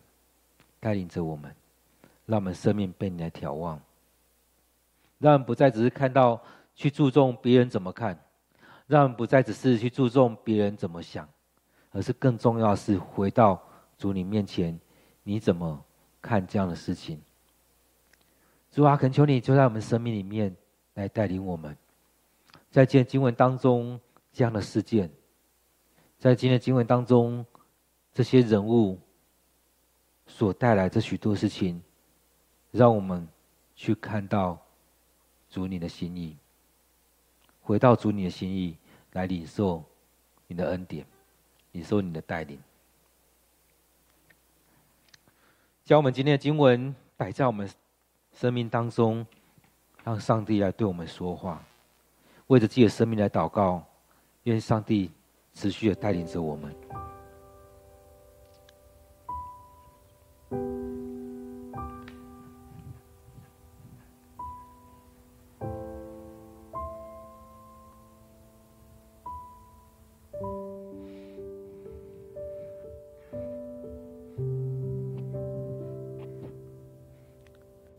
[0.80, 1.54] 带领着我们，
[2.26, 3.82] 让我们生命被你来眺望。
[5.18, 6.40] 让我们不再只是看到
[6.76, 8.18] 去注重别人怎么看，
[8.86, 11.28] 让我们不再只是去注重别人怎么想，
[11.92, 13.62] 而是更重要的是回到
[13.98, 14.80] 主你面前，
[15.24, 15.84] 你怎么
[16.22, 17.20] 看这样的事情？
[18.72, 20.56] 主啊，恳求你就在我们生命里面
[20.94, 21.76] 来带领我们，
[22.70, 24.00] 在这经文当中。
[24.38, 25.10] 这样的事件，
[26.20, 27.44] 在今天的经文当中，
[28.14, 29.00] 这些人物
[30.28, 31.82] 所带来这许多事情，
[32.70, 33.28] 让我们
[33.76, 34.64] 去看到
[35.50, 36.38] 主你的心意，
[37.64, 38.78] 回到主你的心意
[39.14, 39.84] 来领受
[40.46, 41.04] 你的恩典，
[41.72, 42.62] 领受你的带领。
[45.84, 47.68] 将我们今天的经文摆在我们
[48.34, 49.26] 生命当中，
[50.04, 51.66] 让上帝来对我们说话，
[52.46, 53.84] 为着自己的生命来祷告。
[54.48, 55.12] 愿上帝
[55.54, 56.74] 持续的带领着我们。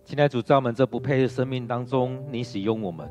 [0.05, 3.07] 现在主在我们这不配的生命当中，你使用我们，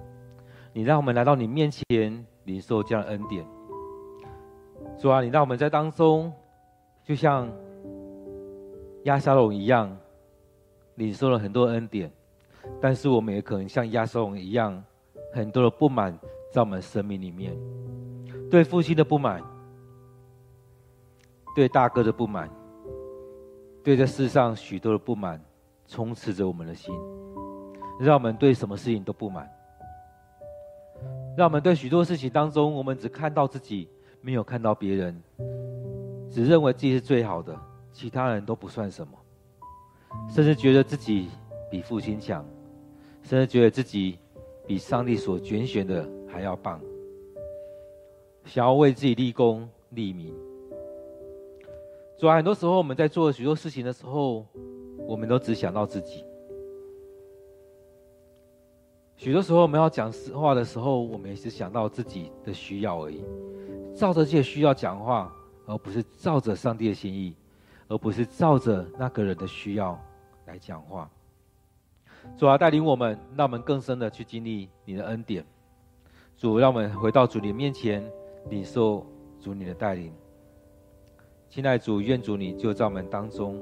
[0.74, 2.26] 你让我们来到你面前。
[2.48, 3.46] 领受这样的恩典，
[4.98, 6.32] 主啊，你让我们在当中，
[7.04, 7.52] 就像
[9.04, 9.96] 亚沙龙一样，
[10.96, 12.10] 领受了很多恩典，
[12.80, 14.82] 但是我们也可能像亚沙龙一样，
[15.34, 16.18] 很多的不满
[16.54, 17.54] 在我们生命里面，
[18.50, 19.44] 对父亲的不满，
[21.54, 22.50] 对大哥的不满，
[23.84, 25.44] 对这世上许多的不满，
[25.86, 26.96] 充斥着我们的心，
[28.00, 29.50] 让我们对什么事情都不满。
[31.38, 33.88] 让我们对许多事情当中，我们只看到自己，
[34.22, 35.22] 没有看到别人，
[36.32, 37.56] 只认为自己是最好的，
[37.94, 39.14] 其他人都不算什么，
[40.34, 41.28] 甚至觉得自己
[41.70, 42.44] 比父亲强，
[43.22, 44.18] 甚至觉得自己
[44.66, 46.82] 比上帝所拣选的还要棒。
[48.44, 50.34] 想要为自己立功立名。
[52.18, 54.44] 主啊，很多时候我们在做许多事情的时候，
[55.08, 56.24] 我们都只想到自己。
[59.18, 63.24] 许多时候我们要讲实话的时候，我们也是想到自己的需要而已，
[63.96, 65.34] 照着这些需要讲话，
[65.66, 67.36] 而不是照着上帝的心意，
[67.88, 70.00] 而不是照着那个人的需要
[70.46, 71.10] 来讲话。
[72.38, 75.44] 主啊，带领我们，让我们更深的去经历你的恩典。
[76.38, 78.08] 主，让我们回到主你面前，
[78.52, 79.04] 领受
[79.42, 80.14] 主你的带领。
[81.50, 83.60] 亲爱主，愿主你就在我们当中，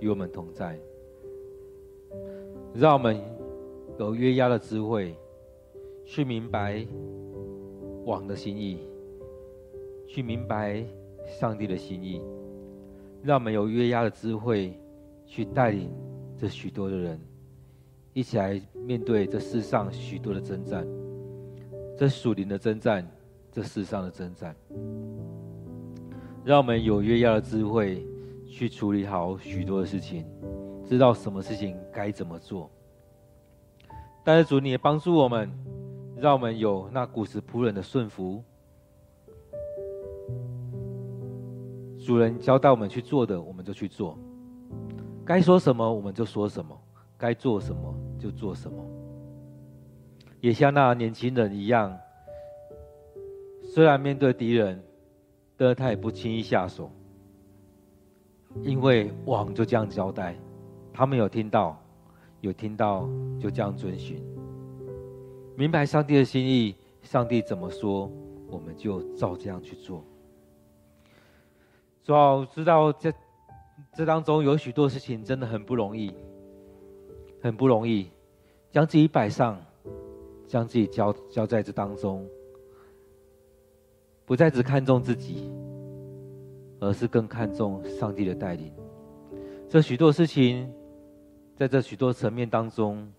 [0.00, 0.78] 与我们同在，
[2.72, 3.22] 让我们
[3.98, 5.16] 有约押的智慧，
[6.04, 6.86] 去明白
[8.04, 8.80] 王的心意，
[10.06, 10.84] 去明白
[11.26, 12.20] 上帝的心意，
[13.22, 14.78] 让我们有约押的智慧，
[15.24, 15.90] 去带领
[16.36, 17.18] 这许多的人。
[18.12, 20.86] 一起来面对这世上许多的征战，
[21.96, 23.06] 这属灵的征战，
[23.50, 24.54] 这世上的征战，
[26.44, 28.06] 让我们有约押的智慧
[28.46, 30.26] 去处理好许多的事情，
[30.86, 32.70] 知道什么事情该怎么做。
[34.26, 35.48] 但是主，你也帮助我们，
[36.16, 38.42] 让我们有那古时仆人的顺服，
[42.04, 44.18] 主人交代我们去做的，我们就去做；
[45.24, 46.76] 该说什么，我们就说什么；
[47.16, 47.94] 该做什么。
[48.18, 48.82] 就做什么，
[50.40, 51.96] 也像那年轻人一样，
[53.62, 54.82] 虽然面对敌人，
[55.54, 56.90] 但他也不轻易下手，
[58.62, 60.34] 因为王就这样交代，
[60.94, 61.78] 他们有听到，
[62.46, 63.08] 有听到，
[63.40, 64.22] 就这样遵循，
[65.56, 68.10] 明白上帝的心意，上帝怎么说，
[68.48, 70.04] 我们就照这样去做。
[72.04, 73.12] 主要知道这
[73.92, 76.14] 这当中有许多事情真的很不容易，
[77.42, 78.08] 很不容易。
[78.70, 79.58] 将自己摆上，
[80.46, 82.28] 将自己交交在这当中，
[84.24, 85.50] 不再只看重自己，
[86.78, 88.70] 而是更看重上帝的带领。
[89.68, 90.70] 这许多事情，
[91.56, 93.10] 在这许多层面当中，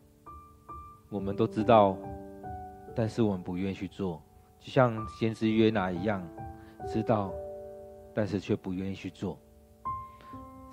[1.09, 1.97] 我们都知道，
[2.95, 4.21] 但是我们不愿意去做，
[4.59, 6.21] 就像先知约拿一样，
[6.87, 7.33] 知道，
[8.13, 9.39] 但是却不愿意去做，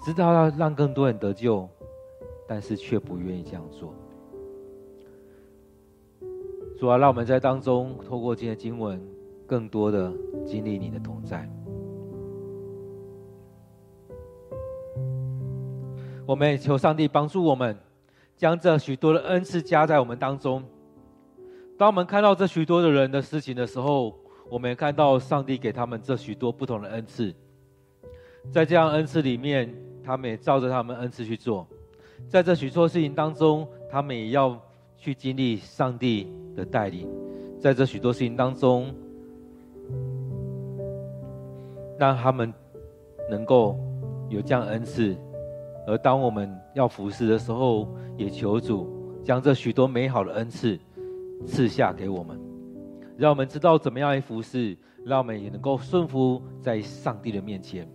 [0.05, 1.67] 知道要让更多人得救，
[2.47, 3.95] 但是却不愿意这样做。
[6.79, 9.01] 主啊，让我们在当中透过今天的经文，
[9.47, 10.13] 更多的
[10.45, 11.49] 经历你的同在。
[16.27, 17.77] 我们也求上帝帮助我们，
[18.37, 20.63] 将这许多的恩赐加在我们当中。
[21.79, 24.15] 当我们看到这许多的人的事情的时候，
[24.49, 27.35] 我们也看到上帝给他们这许多不同的恩赐。
[28.51, 31.67] 在这样恩赐里面，他们也照着他们恩赐去做。
[32.29, 34.61] 在这许多事情当中，他们也要。
[34.97, 37.07] 去经历上帝的带领，
[37.61, 38.95] 在这许多事情当中，
[41.99, 42.51] 让他们
[43.29, 43.79] 能够
[44.31, 45.15] 有这样恩赐。
[45.87, 50.79] 而当我们要服侍的时候，也求主将这许多美好的恩赐
[51.47, 52.41] 赐下给我们，
[53.17, 57.87] 让我们知道怎么样来服侍，让我们也能够顺服在上帝的面前。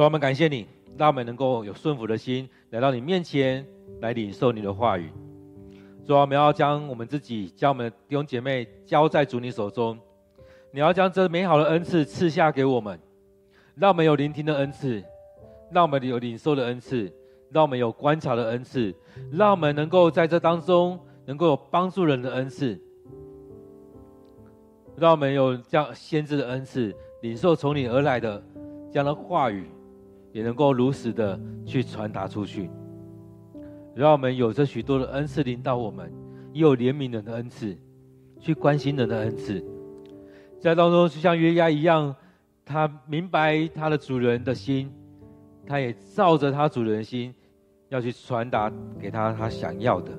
[0.00, 3.62] 主，我们感谢你，让我们能够有顺服的心来到你面前
[4.00, 5.12] 来领受你的话语。
[6.06, 9.98] 主，我们要将我们自己、将我们的弟兄姐妹交在主你手中。
[10.72, 12.98] 你要将这美好的恩赐赐下给我们，
[13.74, 15.04] 让我们有聆听的恩赐，
[15.70, 17.12] 让我们有领受的恩赐，
[17.50, 18.94] 让我们有观察的恩赐，
[19.30, 22.80] 让我们能够在这当中能够有帮助人的恩赐，
[24.96, 26.90] 让我们有这样先知的恩赐，
[27.20, 28.42] 领受从你而来的
[28.90, 29.66] 这样的话语。
[30.32, 32.70] 也能够如实的去传达出去，
[33.94, 36.12] 让我们有着许多的恩赐领导我们，
[36.52, 37.76] 也有怜悯人的恩赐，
[38.38, 39.64] 去关心人的恩赐，
[40.60, 42.14] 在当中就像约押一样，
[42.64, 44.92] 他明白他的主人的心，
[45.66, 47.34] 他也照着他主人的心，
[47.88, 50.12] 要去传达给他他想要的。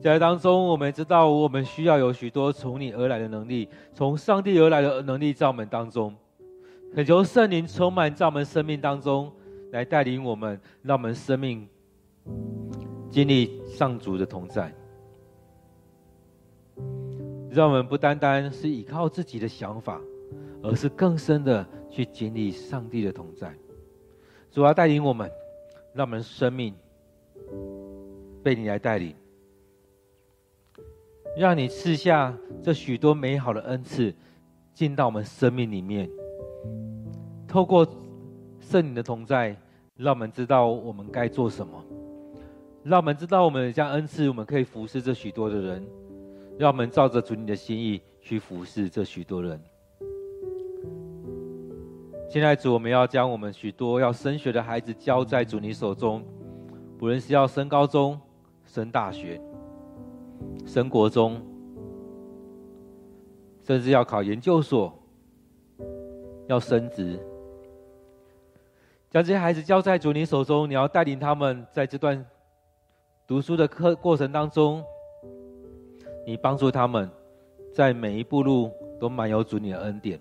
[0.00, 6.14] 在当中，我们知道我们需要有许多从你而来的能力，从上帝而来的能力在我们当中。
[6.94, 9.30] 恳求圣灵充满在我们生命当中，
[9.70, 11.68] 来带领我们，让我们生命
[13.10, 14.74] 经历上主的同在，
[17.50, 20.00] 让我们不单单是依靠自己的想法，
[20.62, 23.54] 而是更深的去经历上帝的同在。
[24.50, 25.30] 主要带领我们，
[25.94, 26.74] 让我们生命
[28.42, 29.14] 被你来带领，
[31.36, 34.12] 让你赐下这许多美好的恩赐
[34.74, 36.10] 进到我们生命里面。
[37.48, 37.84] 透过
[38.60, 39.56] 圣灵的同在，
[39.96, 41.82] 让我们知道我们该做什么，
[42.82, 45.84] 让我们知道我们将恩赐，我们可以服侍这许多的人，
[46.58, 49.58] 让我们照着主你的心意去服侍这许多人。
[52.28, 56.22] 现在主，我们要将我们许多要升学的孩子交在主你手中，
[56.98, 58.20] 不论是要升高中、
[58.66, 59.40] 升大学、
[60.66, 61.40] 升国中，
[63.66, 64.92] 甚至要考研究所、
[66.48, 67.18] 要升职，
[69.10, 72.24] 将这些孩子交在主你手中，你要带领他们在这段
[73.26, 74.84] 读书的课过程当中，
[76.26, 77.10] 你帮助他们
[77.72, 80.20] 在每一步路都满有主你的恩典。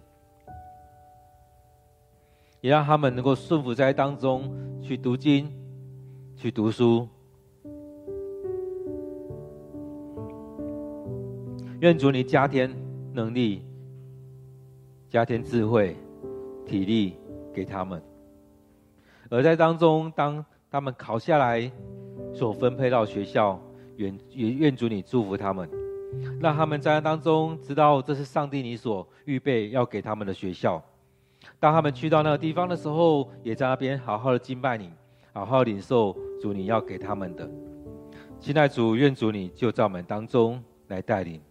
[2.62, 5.52] 也让他们能够顺服在当中去读经、
[6.36, 7.08] 去读书。
[11.82, 12.74] 愿主你加添
[13.14, 13.62] 能力、
[15.10, 15.96] 加添智慧、
[16.66, 17.16] 体力
[17.54, 18.02] 给他们。
[19.30, 21.72] 而在当中，当他们考下来
[22.34, 23.60] 所分配到学校，
[23.98, 25.70] 愿也愿主你祝福他们，
[26.40, 30.82] 让他们在当中知道这是上帝你所预备要给他们的学校。
[31.60, 34.92] 当他们去到那个地方的时候，也在那边好好的敬拜你，
[35.34, 37.50] 好好领受主你要给他们的。
[38.40, 41.42] 亲爱主，愿主你就在我们当中来带领。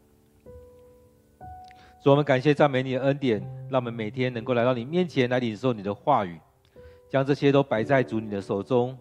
[2.03, 6.39] 主，我们感谢赞美你的恩典，让我们每天能够来到你面前来领受你的话语，
[7.09, 8.97] 将这些都摆在主你的手中，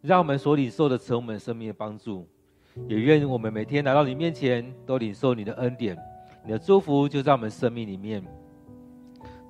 [0.00, 2.26] 让我们所领受的成我们生命的帮助。
[2.88, 5.96] 也愿我们每天来到你面前都领受你的恩典，
[6.44, 8.22] 你的祝福就在我们生命里面。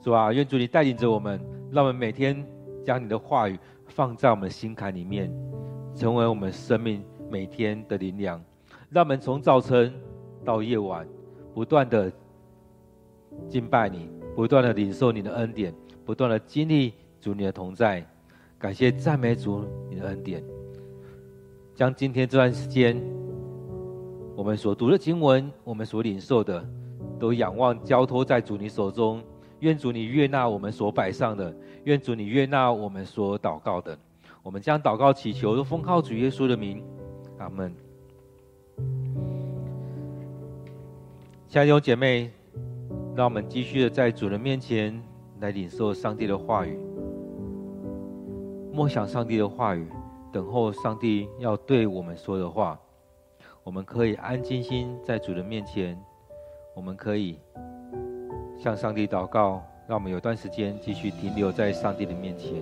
[0.00, 1.40] 主啊，愿主你带领着我们，
[1.72, 2.46] 让我们每天
[2.84, 3.58] 将你的话语
[3.88, 5.32] 放在我们心坎里面，
[5.96, 8.40] 成为我们生命每天的灵粮。
[8.90, 9.92] 让我们从早晨
[10.44, 11.04] 到夜晚，
[11.52, 12.12] 不断的
[13.48, 15.74] 敬拜你，不断的领受你的恩典，
[16.04, 16.94] 不断的经历
[17.26, 18.06] 主你的同在。
[18.56, 20.44] 感谢赞美主你的恩典，
[21.74, 22.96] 将今天这段时间
[24.36, 26.64] 我们所读的经文，我们所领受的，
[27.18, 29.20] 都仰望交托在主你手中。
[29.58, 31.52] 愿主你悦纳我们所摆上的，
[31.82, 33.98] 愿主你悦纳我们所祷告的。
[34.44, 36.80] 我们将祷告祈求，都奉靠主耶稣的名，
[37.38, 37.74] 阿门。
[41.48, 42.30] 亲爱的姐妹，
[43.16, 45.02] 让我们继续的在主人面前
[45.40, 46.78] 来领受上帝的话语，
[48.76, 49.90] 默想上帝的话语，
[50.30, 52.78] 等候上帝要对我们说的话。
[53.64, 55.98] 我们可以安静心在主人面前，
[56.74, 57.38] 我们可以。
[58.58, 62.52] 向上帝祷告，让我们有段时间继续停留在上帝的面前。